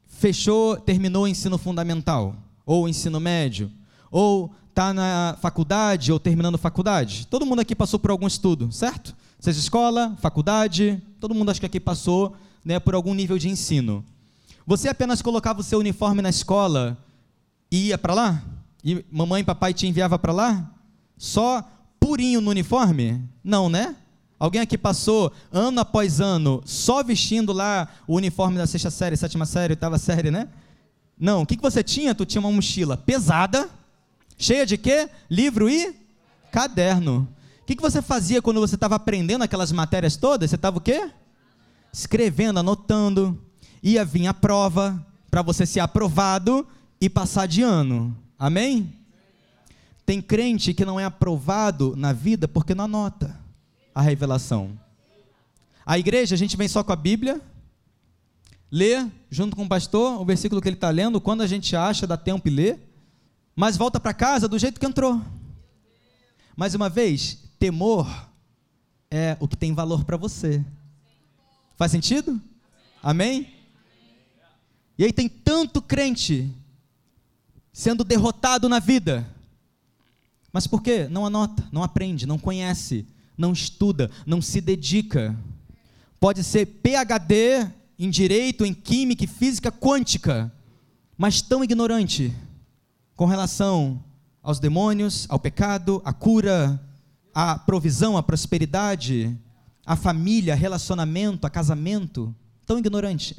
[0.07, 2.35] fechou, terminou o ensino fundamental?
[2.65, 3.71] Ou o ensino médio?
[4.11, 7.27] Ou está na faculdade ou terminando faculdade?
[7.27, 9.15] Todo mundo aqui passou por algum estudo, certo?
[9.39, 12.35] Seja escola, faculdade, todo mundo acho que aqui passou
[12.65, 14.03] né, por algum nível de ensino.
[14.67, 16.97] Você apenas colocava o seu uniforme na escola
[17.71, 18.43] e ia para lá?
[18.83, 20.67] E mamãe e papai te enviava para lá?
[21.19, 21.63] Só
[22.01, 23.23] purinho no uniforme?
[23.45, 23.95] Não, né?
[24.39, 29.45] Alguém aqui passou ano após ano só vestindo lá o uniforme da sexta série, sétima
[29.45, 30.49] série, oitava série, né?
[31.19, 32.15] Não, o que, que você tinha?
[32.15, 33.69] Tu tinha uma mochila pesada,
[34.37, 35.09] cheia de quê?
[35.29, 35.93] Livro e
[36.53, 37.29] caderno.
[37.63, 40.49] O que, que você fazia quando você estava aprendendo aquelas matérias todas?
[40.49, 41.11] Você estava o quê?
[41.93, 43.43] Escrevendo, anotando.
[43.83, 46.67] Ia vir a prova para você ser aprovado
[47.01, 48.17] e passar de ano.
[48.39, 48.95] Amém?
[50.07, 53.48] Tem crente que não é aprovado na vida porque não anota
[53.99, 54.79] a revelação.
[55.85, 57.41] A igreja, a gente vem só com a Bíblia,
[58.71, 62.07] lê junto com o pastor o versículo que ele está lendo, quando a gente acha,
[62.07, 62.79] dá tempo e lê,
[63.57, 65.21] mas volta para casa do jeito que entrou.
[66.57, 68.07] Mais uma vez, temor
[69.11, 70.65] é o que tem valor para você.
[71.77, 72.41] Faz sentido?
[73.03, 73.53] Amém?
[74.97, 76.49] E aí tem tanto crente
[77.73, 79.29] sendo derrotado na vida.
[80.53, 81.09] Mas por quê?
[81.11, 83.05] Não anota, não aprende, não conhece,
[83.39, 85.35] não estuda, não se dedica.
[86.19, 90.53] Pode ser PhD em direito, em química e física quântica,
[91.17, 92.35] mas tão ignorante
[93.17, 94.03] com relação
[94.43, 96.81] aos demônios, ao pecado, à cura,
[97.35, 99.37] à provisão, à prosperidade,
[99.85, 102.35] à família, relacionamento, a casamento,
[102.67, 103.37] tão ignorante.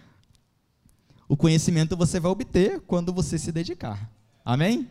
[1.28, 4.10] o conhecimento você vai obter quando você se dedicar.
[4.44, 4.88] Amém?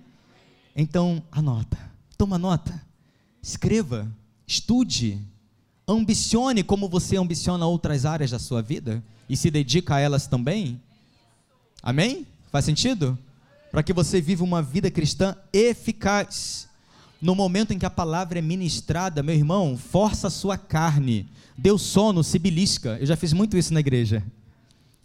[0.76, 1.78] Então, anota.
[2.18, 2.89] Toma nota.
[3.42, 4.08] Escreva,
[4.46, 5.20] estude,
[5.88, 10.82] ambicione como você ambiciona outras áreas da sua vida e se dedica a elas também.
[11.82, 12.28] Amém?
[12.52, 13.18] Faz sentido?
[13.72, 16.68] Para que você viva uma vida cristã eficaz.
[17.22, 21.28] No momento em que a palavra é ministrada, meu irmão, força a sua carne.
[21.58, 22.98] Deu sono, se belisca.
[23.00, 24.24] Eu já fiz muito isso na igreja.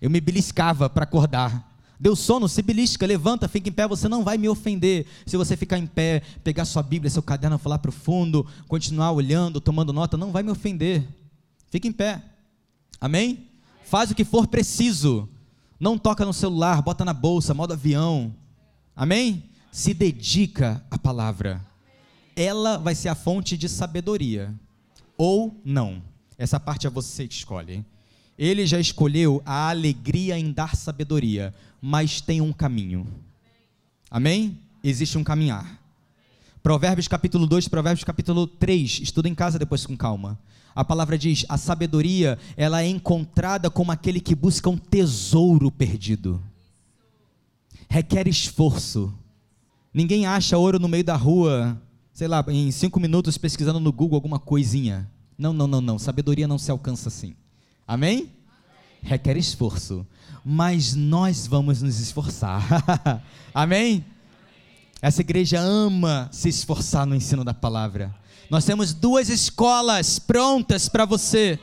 [0.01, 1.74] Eu me beliscava para acordar.
[1.99, 5.07] Deu sono, se belisca, levanta, fica em pé, você não vai me ofender.
[5.24, 9.12] Se você ficar em pé, pegar sua Bíblia, seu caderno, falar para o fundo, continuar
[9.12, 11.07] olhando, tomando nota, não vai me ofender.
[11.70, 12.22] Fica em pé.
[13.01, 13.49] Amém?
[13.84, 15.28] Faz o que for preciso.
[15.78, 18.34] Não toca no celular, bota na bolsa, modo avião.
[18.97, 19.51] Amém?
[19.70, 21.64] Se dedica à palavra.
[22.36, 24.55] Ela vai ser a fonte de sabedoria.
[25.16, 26.03] Ou não.
[26.36, 27.84] Essa parte é você que escolhe.
[28.39, 31.55] Ele já escolheu a alegria em dar sabedoria
[31.87, 33.07] mas tem um caminho.
[34.11, 34.59] Amém?
[34.82, 35.78] Existe um caminhar.
[36.62, 40.39] Provérbios capítulo 2, Provérbios capítulo 3, estuda em casa depois com calma.
[40.74, 46.43] A palavra diz: a sabedoria, ela é encontrada como aquele que busca um tesouro perdido.
[47.87, 49.12] Requer esforço.
[49.93, 51.78] Ninguém acha ouro no meio da rua,
[52.14, 55.07] sei lá, em cinco minutos pesquisando no Google alguma coisinha.
[55.37, 55.99] Não, não, não, não.
[55.99, 57.35] Sabedoria não se alcança assim.
[57.87, 58.30] Amém?
[59.03, 60.07] Requer esforço
[60.45, 62.62] mas nós vamos nos esforçar.
[63.55, 64.05] Amém?
[65.01, 68.14] Essa igreja ama se esforçar no ensino da palavra.
[68.51, 71.59] Nós temos duas escolas prontas para você.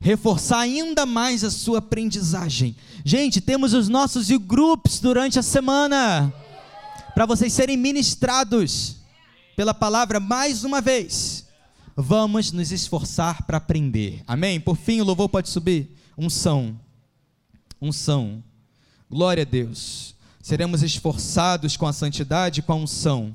[0.00, 2.76] reforçar ainda mais a sua aprendizagem.
[3.04, 6.32] Gente, temos os nossos grupos durante a semana
[7.14, 8.96] para vocês serem ministrados
[9.56, 11.43] pela palavra mais uma vez.
[11.96, 14.22] Vamos nos esforçar para aprender.
[14.26, 14.60] Amém?
[14.60, 15.96] Por fim, o louvor pode subir.
[16.18, 16.78] Unção.
[17.80, 18.42] Unção.
[19.08, 20.14] Glória a Deus.
[20.42, 23.34] Seremos esforçados com a santidade e com a unção.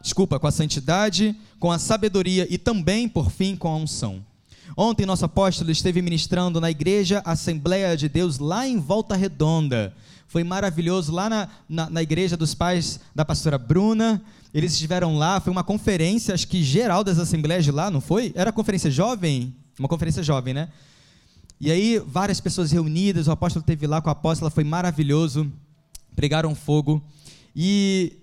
[0.00, 4.24] Desculpa, com a santidade, com a sabedoria e também, por fim, com a unção.
[4.76, 9.92] Ontem nosso apóstolo esteve ministrando na igreja Assembleia de Deus lá em Volta Redonda.
[10.28, 14.22] Foi maravilhoso lá na, na, na, igreja dos pais da pastora Bruna.
[14.52, 18.32] Eles estiveram lá, foi uma conferência, acho que geral das assembleias de lá, não foi?
[18.34, 19.54] Era conferência jovem?
[19.78, 20.68] Uma conferência jovem, né?
[21.60, 25.50] E aí, várias pessoas reunidas, o apóstolo esteve lá com a apóstola, foi maravilhoso.
[26.14, 27.02] Pregaram fogo.
[27.54, 28.18] E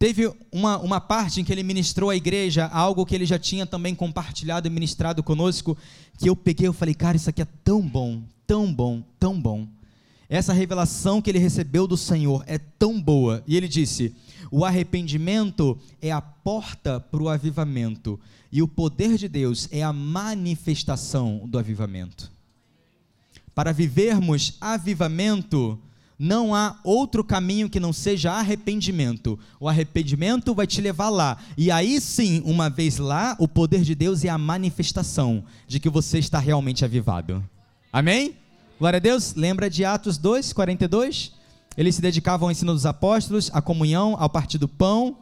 [0.00, 3.66] Teve uma, uma parte em que ele ministrou à igreja algo que ele já tinha
[3.66, 5.76] também compartilhado e ministrado conosco,
[6.18, 9.68] que eu peguei e falei, cara, isso aqui é tão bom, tão bom, tão bom.
[10.26, 13.44] Essa revelação que ele recebeu do Senhor é tão boa.
[13.46, 14.14] E ele disse:
[14.50, 18.18] o arrependimento é a porta para o avivamento,
[18.50, 22.32] e o poder de Deus é a manifestação do avivamento.
[23.54, 25.78] Para vivermos avivamento,
[26.18, 29.38] não há outro caminho que não seja arrependimento.
[29.58, 31.38] O arrependimento vai te levar lá.
[31.56, 35.88] E aí sim, uma vez lá, o poder de Deus é a manifestação de que
[35.88, 37.42] você está realmente avivado.
[37.92, 38.36] Amém?
[38.78, 39.34] Glória a Deus.
[39.34, 41.32] Lembra de Atos 2, 42?
[41.76, 45.16] Eles se dedicavam ao ensino dos apóstolos, à comunhão, ao partir do pão.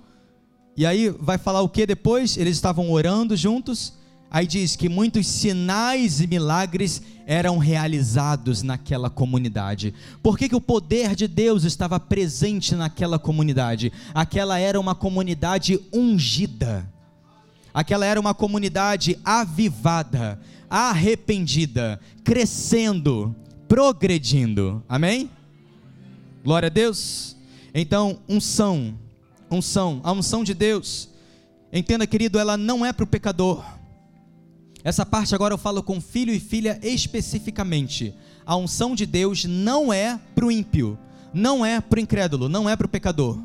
[0.77, 2.37] E aí vai falar o que depois?
[2.37, 3.95] Eles estavam orando juntos.
[4.31, 9.95] Aí diz que muitos sinais e milagres eram realizados naquela comunidade.
[10.23, 13.91] Por que, que o poder de Deus estava presente naquela comunidade?
[14.15, 16.87] Aquela era uma comunidade ungida,
[17.73, 20.39] aquela era uma comunidade avivada,
[20.69, 23.35] arrependida, crescendo,
[23.67, 24.83] progredindo.
[24.87, 25.31] Amém?
[26.45, 27.37] Glória a Deus.
[27.75, 28.99] Então, unção,
[29.51, 31.09] unção, a unção de Deus.
[31.73, 33.65] Entenda, querido, ela não é para o pecador
[34.85, 38.15] essa parte agora eu falo com filho e filha especificamente.
[38.47, 40.99] A unção de Deus não é para o ímpio,
[41.35, 43.39] não é para o incrédulo, não é para o pecador.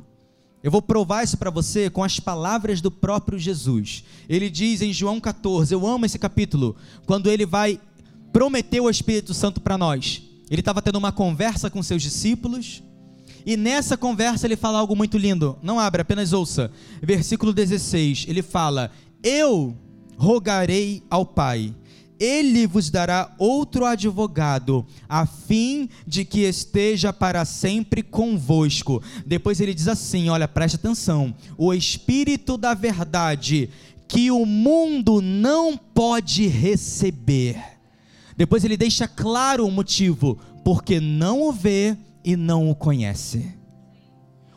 [0.64, 4.04] Eu vou provar isso para você com as palavras do próprio Jesus.
[4.30, 7.78] Ele diz em João 14, eu amo esse capítulo, quando ele vai
[8.32, 10.22] prometer o Espírito Santo para nós.
[10.50, 12.84] Ele estava tendo uma conversa com seus discípulos,
[13.46, 15.58] e nessa conversa ele fala algo muito lindo.
[15.62, 16.72] Não abre, apenas ouça.
[17.02, 18.92] Versículo 16, ele fala:
[19.22, 19.78] Eu
[20.18, 21.74] rogarei ao Pai.
[22.20, 29.04] Ele vos dará outro advogado, a fim de que esteja para sempre convosco.
[29.26, 31.36] Depois ele diz assim: olha, preste atenção.
[31.58, 33.70] O Espírito da Verdade,
[34.08, 37.73] que o mundo não pode receber.
[38.38, 43.54] Depois ele deixa claro o motivo: porque não o vê e não o conhece.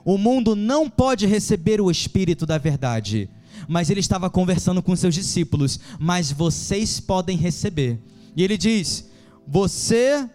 [0.05, 3.29] O mundo não pode receber o Espírito da Verdade
[3.69, 8.01] mas ele estava conversando com seus discípulos, mas vocês podem receber.
[8.35, 9.09] E ele diz:
[9.47, 10.29] Você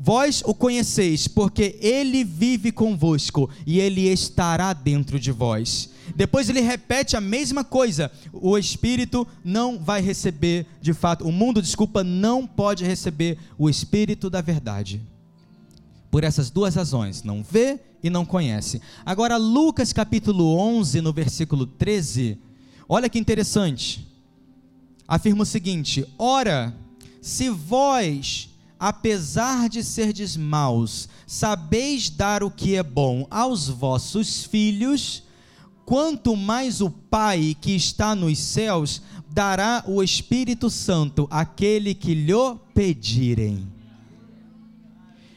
[0.00, 5.90] Vós o conheceis, porque ele vive convosco e ele estará dentro de vós.
[6.14, 8.10] Depois ele repete a mesma coisa.
[8.32, 14.30] O espírito não vai receber, de fato, o mundo, desculpa, não pode receber o espírito
[14.30, 15.02] da verdade.
[16.12, 18.80] Por essas duas razões, não vê e não conhece.
[19.04, 22.38] Agora, Lucas capítulo 11, no versículo 13,
[22.88, 24.06] olha que interessante.
[25.08, 26.72] Afirma o seguinte: Ora,
[27.20, 28.48] se vós,
[28.78, 35.22] apesar de serdes maus, sabeis dar o que é bom aos vossos filhos,
[35.84, 42.32] quanto mais o Pai que está nos céus dará o Espírito Santo àquele que lhe
[42.74, 43.66] pedirem.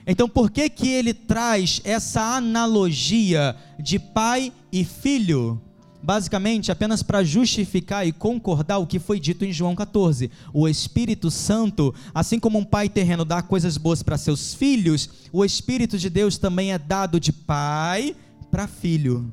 [0.06, 5.62] Então, por que que ele traz essa analogia de pai e filho?
[6.04, 10.32] Basicamente, apenas para justificar e concordar o que foi dito em João 14.
[10.54, 15.46] O Espírito Santo, assim como um pai terreno dá coisas boas para seus filhos, o
[15.46, 18.16] Espírito de Deus também é dado de pai
[18.50, 19.32] para filho.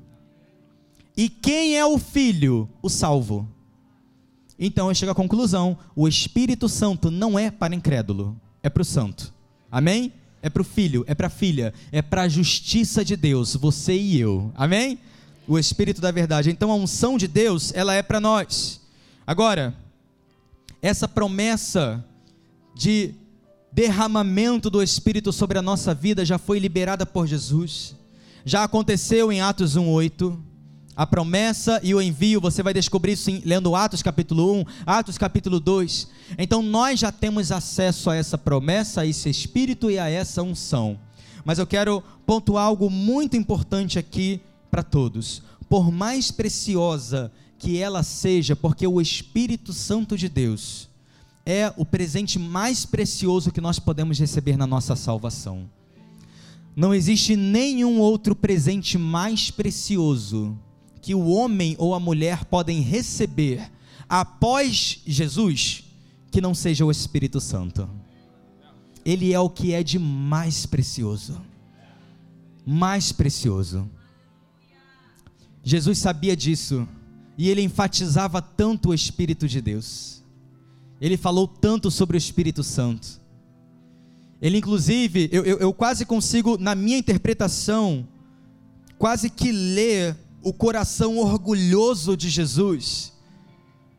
[1.17, 2.69] E quem é o filho?
[2.83, 3.49] O salvo.
[4.59, 8.85] Então eu chego à conclusão: o Espírito Santo não é para incrédulo, é para o
[8.85, 9.33] santo.
[9.71, 10.13] Amém?
[10.43, 13.95] é para o filho, é para a filha, é para a justiça de Deus, você
[13.95, 14.53] e eu.
[14.55, 14.99] Amém?
[15.49, 16.51] O Espírito da verdade.
[16.51, 18.83] Então a unção de Deus, ela é para nós.
[19.27, 19.75] Agora,
[20.83, 22.05] essa promessa
[22.75, 23.15] de
[23.73, 27.97] derramamento do Espírito sobre a nossa vida já foi liberada por Jesus.
[28.45, 30.39] Já aconteceu em Atos 1:8.
[30.95, 35.61] A promessa e o envio, você vai descobrir isso lendo Atos capítulo 1, Atos capítulo
[35.61, 36.09] 2.
[36.37, 40.99] Então nós já temos acesso a essa promessa, a esse espírito e a essa unção.
[41.43, 45.43] Mas eu quero pontuar algo muito importante aqui para todos.
[45.69, 50.89] Por mais preciosa que ela seja, porque o Espírito Santo de Deus
[51.45, 55.69] é o presente mais precioso que nós podemos receber na nossa salvação.
[56.77, 60.57] Não existe nenhum outro presente mais precioso
[61.01, 63.71] que o homem ou a mulher podem receber
[64.09, 65.85] após Jesus
[66.31, 67.89] que não seja o Espírito Santo.
[69.05, 71.41] Ele é o que é de mais precioso.
[72.65, 73.89] Mais precioso.
[75.69, 76.89] Jesus sabia disso
[77.37, 80.25] e ele enfatizava tanto o Espírito de Deus.
[80.99, 83.21] Ele falou tanto sobre o Espírito Santo.
[84.41, 88.09] Ele, inclusive, eu, eu, eu quase consigo, na minha interpretação,
[88.97, 93.13] quase que ler o coração orgulhoso de Jesus.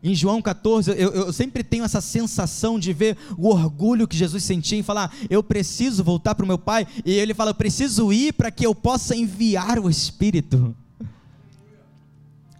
[0.01, 4.43] Em João 14, eu, eu, sempre tenho essa sensação de ver o orgulho que Jesus
[4.43, 6.87] sentia em falar: Eu preciso voltar para o meu Pai.
[7.05, 10.75] E ele fala: Eu preciso ir para que eu possa enviar o Espírito.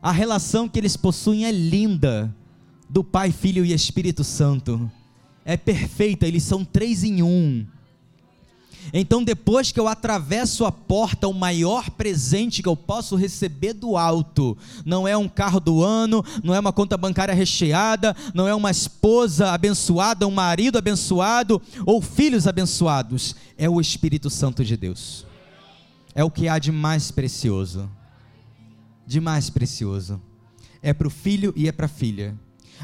[0.02, 2.34] A relação que eles possuem é linda,
[2.89, 4.91] do Pai, Filho e Espírito Santo
[5.45, 7.66] é perfeita, eles são três em um.
[8.93, 13.97] Então, depois que eu atravesso a porta, o maior presente que eu posso receber do
[13.97, 18.56] alto não é um carro do ano, não é uma conta bancária recheada, não é
[18.56, 25.26] uma esposa abençoada, um marido abençoado ou filhos abençoados, é o Espírito Santo de Deus.
[26.16, 27.89] É o que há de mais precioso.
[29.10, 30.22] De mais precioso.
[30.84, 32.38] É para o filho e é para a filha.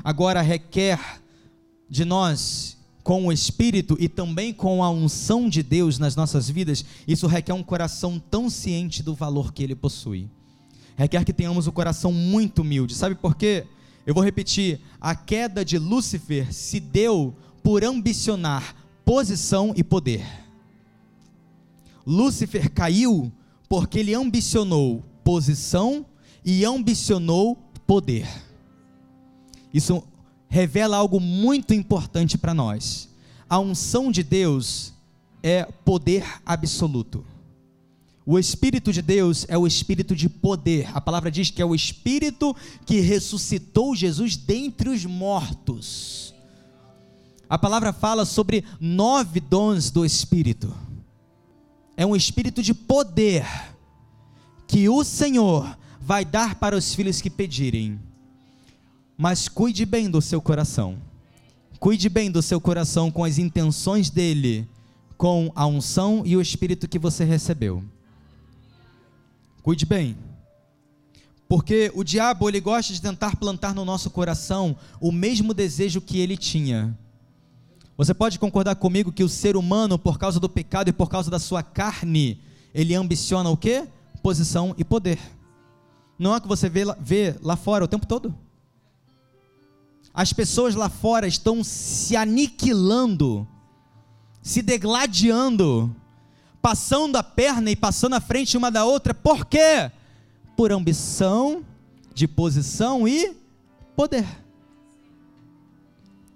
[0.04, 1.22] Agora requer
[1.88, 6.84] de nós com o Espírito e também com a unção de Deus nas nossas vidas,
[7.08, 10.28] isso requer um coração tão ciente do valor que ele possui.
[10.98, 12.96] Requer que tenhamos o um coração muito humilde.
[12.96, 13.68] Sabe por quê?
[14.04, 20.26] Eu vou repetir: a queda de Lúcifer se deu por ambicionar posição e poder.
[22.04, 23.32] Lúcifer caiu
[23.70, 26.04] porque ele ambicionou posição
[26.46, 28.28] e ambicionou poder.
[29.74, 30.04] Isso
[30.48, 33.10] revela algo muito importante para nós.
[33.50, 34.94] A unção de Deus
[35.42, 37.26] é poder absoluto.
[38.26, 40.90] O Espírito de Deus é o Espírito de poder.
[40.96, 46.34] A palavra diz que é o Espírito que ressuscitou Jesus dentre os mortos.
[47.48, 50.74] A palavra fala sobre nove dons do Espírito.
[51.96, 53.46] É um Espírito de poder
[54.68, 58.00] que o Senhor vai dar para os filhos que pedirem.
[59.18, 61.00] Mas cuide bem do seu coração.
[61.80, 64.70] Cuide bem do seu coração com as intenções dele,
[65.18, 67.84] com a unção e o espírito que você recebeu.
[69.64, 70.16] Cuide bem.
[71.50, 76.20] Porque o diabo ele gosta de tentar plantar no nosso coração o mesmo desejo que
[76.20, 76.96] ele tinha.
[77.98, 81.32] Você pode concordar comigo que o ser humano, por causa do pecado e por causa
[81.32, 82.40] da sua carne,
[82.76, 83.88] ele ambiciona o quê?
[84.22, 85.18] Posição e poder.
[86.18, 88.34] Não é o que você vê vê lá fora o tempo todo?
[90.14, 93.46] As pessoas lá fora estão se aniquilando,
[94.42, 95.94] se degladiando,
[96.62, 99.14] passando a perna e passando à frente uma da outra.
[99.14, 99.92] Por quê?
[100.56, 101.66] Por ambição,
[102.14, 103.36] de posição e
[103.94, 104.26] poder.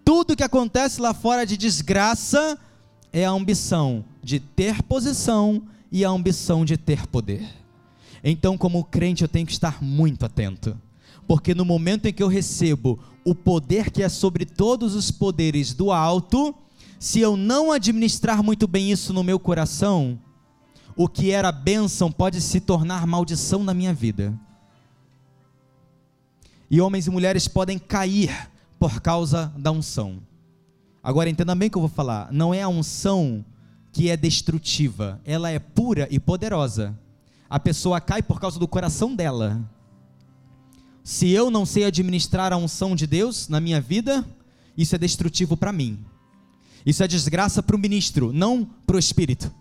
[0.03, 2.59] Tudo que acontece lá fora de desgraça
[3.13, 7.47] é a ambição de ter posição e a ambição de ter poder.
[8.23, 10.77] Então, como crente, eu tenho que estar muito atento
[11.29, 15.75] porque no momento em que eu recebo o poder que é sobre todos os poderes
[15.75, 16.55] do alto,
[16.97, 20.19] se eu não administrar muito bem isso no meu coração,
[20.95, 24.33] o que era bênção pode se tornar maldição na minha vida.
[26.67, 28.49] E homens e mulheres podem cair
[28.79, 30.23] por causa da unção.
[31.03, 32.33] Agora entenda bem o que eu vou falar.
[32.33, 33.45] Não é a unção
[33.91, 36.97] que é destrutiva, ela é pura e poderosa.
[37.49, 39.59] A pessoa cai por causa do coração dela.
[41.03, 44.23] Se eu não sei administrar a unção de Deus na minha vida,
[44.77, 45.97] isso é destrutivo para mim.
[46.85, 49.51] Isso é desgraça para o ministro, não para o espírito.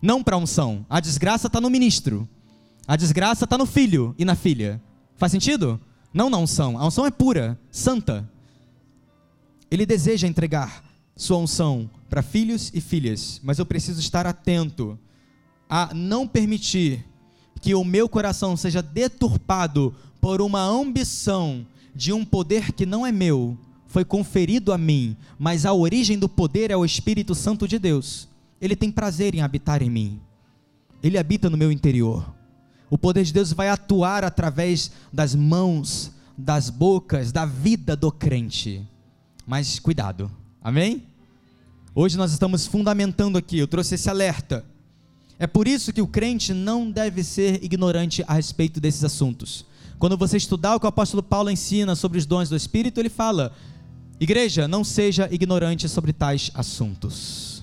[0.00, 0.86] Não para a unção.
[0.88, 2.28] A desgraça está no ministro.
[2.86, 4.80] A desgraça está no filho e na filha.
[5.16, 5.80] Faz sentido?
[6.14, 6.78] Não na unção.
[6.78, 8.30] A unção é pura, santa.
[9.70, 10.84] Ele deseja entregar
[11.16, 14.98] sua unção para filhos e filhas, mas eu preciso estar atento
[15.68, 17.04] a não permitir
[17.66, 23.10] que o meu coração seja deturpado por uma ambição de um poder que não é
[23.10, 27.76] meu, foi conferido a mim, mas a origem do poder é o Espírito Santo de
[27.76, 28.28] Deus.
[28.60, 30.20] Ele tem prazer em habitar em mim.
[31.02, 32.32] Ele habita no meu interior.
[32.88, 38.86] O poder de Deus vai atuar através das mãos, das bocas, da vida do crente.
[39.44, 40.30] Mas cuidado,
[40.62, 41.02] amém?
[41.96, 44.64] Hoje nós estamos fundamentando aqui, eu trouxe esse alerta.
[45.38, 49.66] É por isso que o crente não deve ser ignorante a respeito desses assuntos.
[49.98, 53.08] Quando você estudar o que o apóstolo Paulo ensina sobre os dons do Espírito, ele
[53.08, 53.52] fala:
[54.18, 57.62] Igreja, não seja ignorante sobre tais assuntos.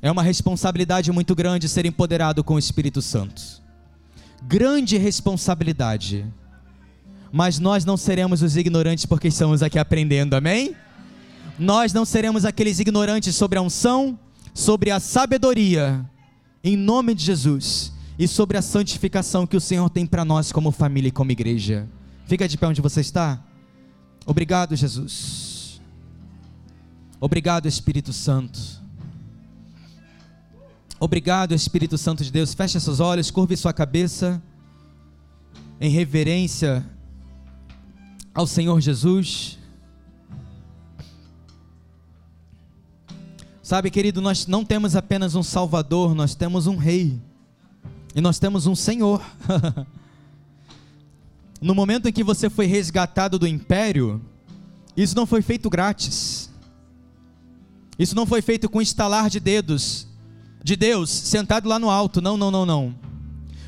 [0.00, 3.42] É uma responsabilidade muito grande ser empoderado com o Espírito Santo.
[4.42, 6.24] Grande responsabilidade.
[7.32, 10.76] Mas nós não seremos os ignorantes porque estamos aqui aprendendo, amém?
[11.58, 14.18] Nós não seremos aqueles ignorantes sobre a unção,
[14.54, 16.04] sobre a sabedoria,
[16.68, 20.72] em nome de Jesus, e sobre a santificação que o Senhor tem para nós como
[20.72, 21.88] família e como igreja.
[22.26, 23.40] Fica de pé onde você está.
[24.26, 25.80] Obrigado, Jesus.
[27.20, 28.58] Obrigado, Espírito Santo.
[30.98, 32.52] Obrigado, Espírito Santo de Deus.
[32.52, 34.42] Feche seus olhos, curve sua cabeça
[35.80, 36.84] em reverência
[38.34, 39.56] ao Senhor Jesus.
[43.66, 47.20] Sabe, querido, nós não temos apenas um Salvador, nós temos um Rei.
[48.14, 49.20] E nós temos um Senhor.
[51.60, 54.22] no momento em que você foi resgatado do império,
[54.96, 56.48] isso não foi feito grátis.
[57.98, 60.06] Isso não foi feito com estalar de dedos
[60.62, 62.20] de Deus sentado lá no alto.
[62.20, 62.94] Não, não, não, não.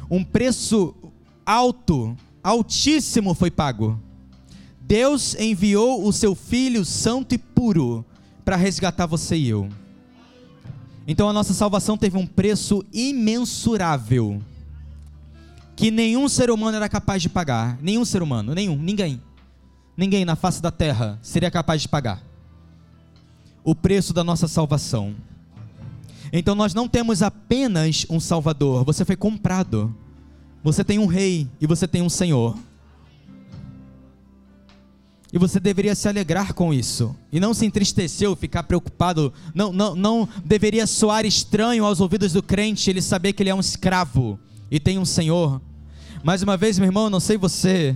[0.08, 0.94] Um preço
[1.44, 4.00] alto, altíssimo foi pago.
[4.80, 8.06] Deus enviou o seu filho santo e puro
[8.44, 9.68] para resgatar você e eu.
[11.08, 14.42] Então a nossa salvação teve um preço imensurável
[15.74, 17.78] que nenhum ser humano era capaz de pagar.
[17.80, 19.22] Nenhum ser humano, nenhum, ninguém.
[19.96, 22.28] Ninguém na face da terra seria capaz de pagar
[23.64, 25.14] o preço da nossa salvação.
[26.32, 29.94] Então nós não temos apenas um Salvador, você foi comprado.
[30.62, 32.56] Você tem um rei e você tem um Senhor.
[35.32, 37.14] E você deveria se alegrar com isso.
[37.30, 39.32] E não se entristecer ou ficar preocupado.
[39.54, 43.54] Não, não, não deveria soar estranho aos ouvidos do crente ele saber que ele é
[43.54, 44.38] um escravo
[44.70, 45.60] e tem um senhor.
[46.24, 47.94] Mais uma vez, meu irmão, não sei você,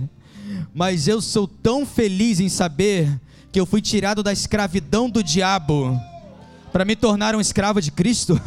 [0.73, 3.19] mas eu sou tão feliz em saber
[3.51, 5.99] que eu fui tirado da escravidão do diabo
[6.71, 8.39] para me tornar um escravo de Cristo.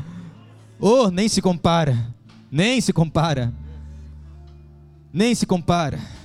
[0.80, 2.14] oh, nem se compara.
[2.50, 3.52] Nem se compara.
[5.12, 6.15] Nem se compara.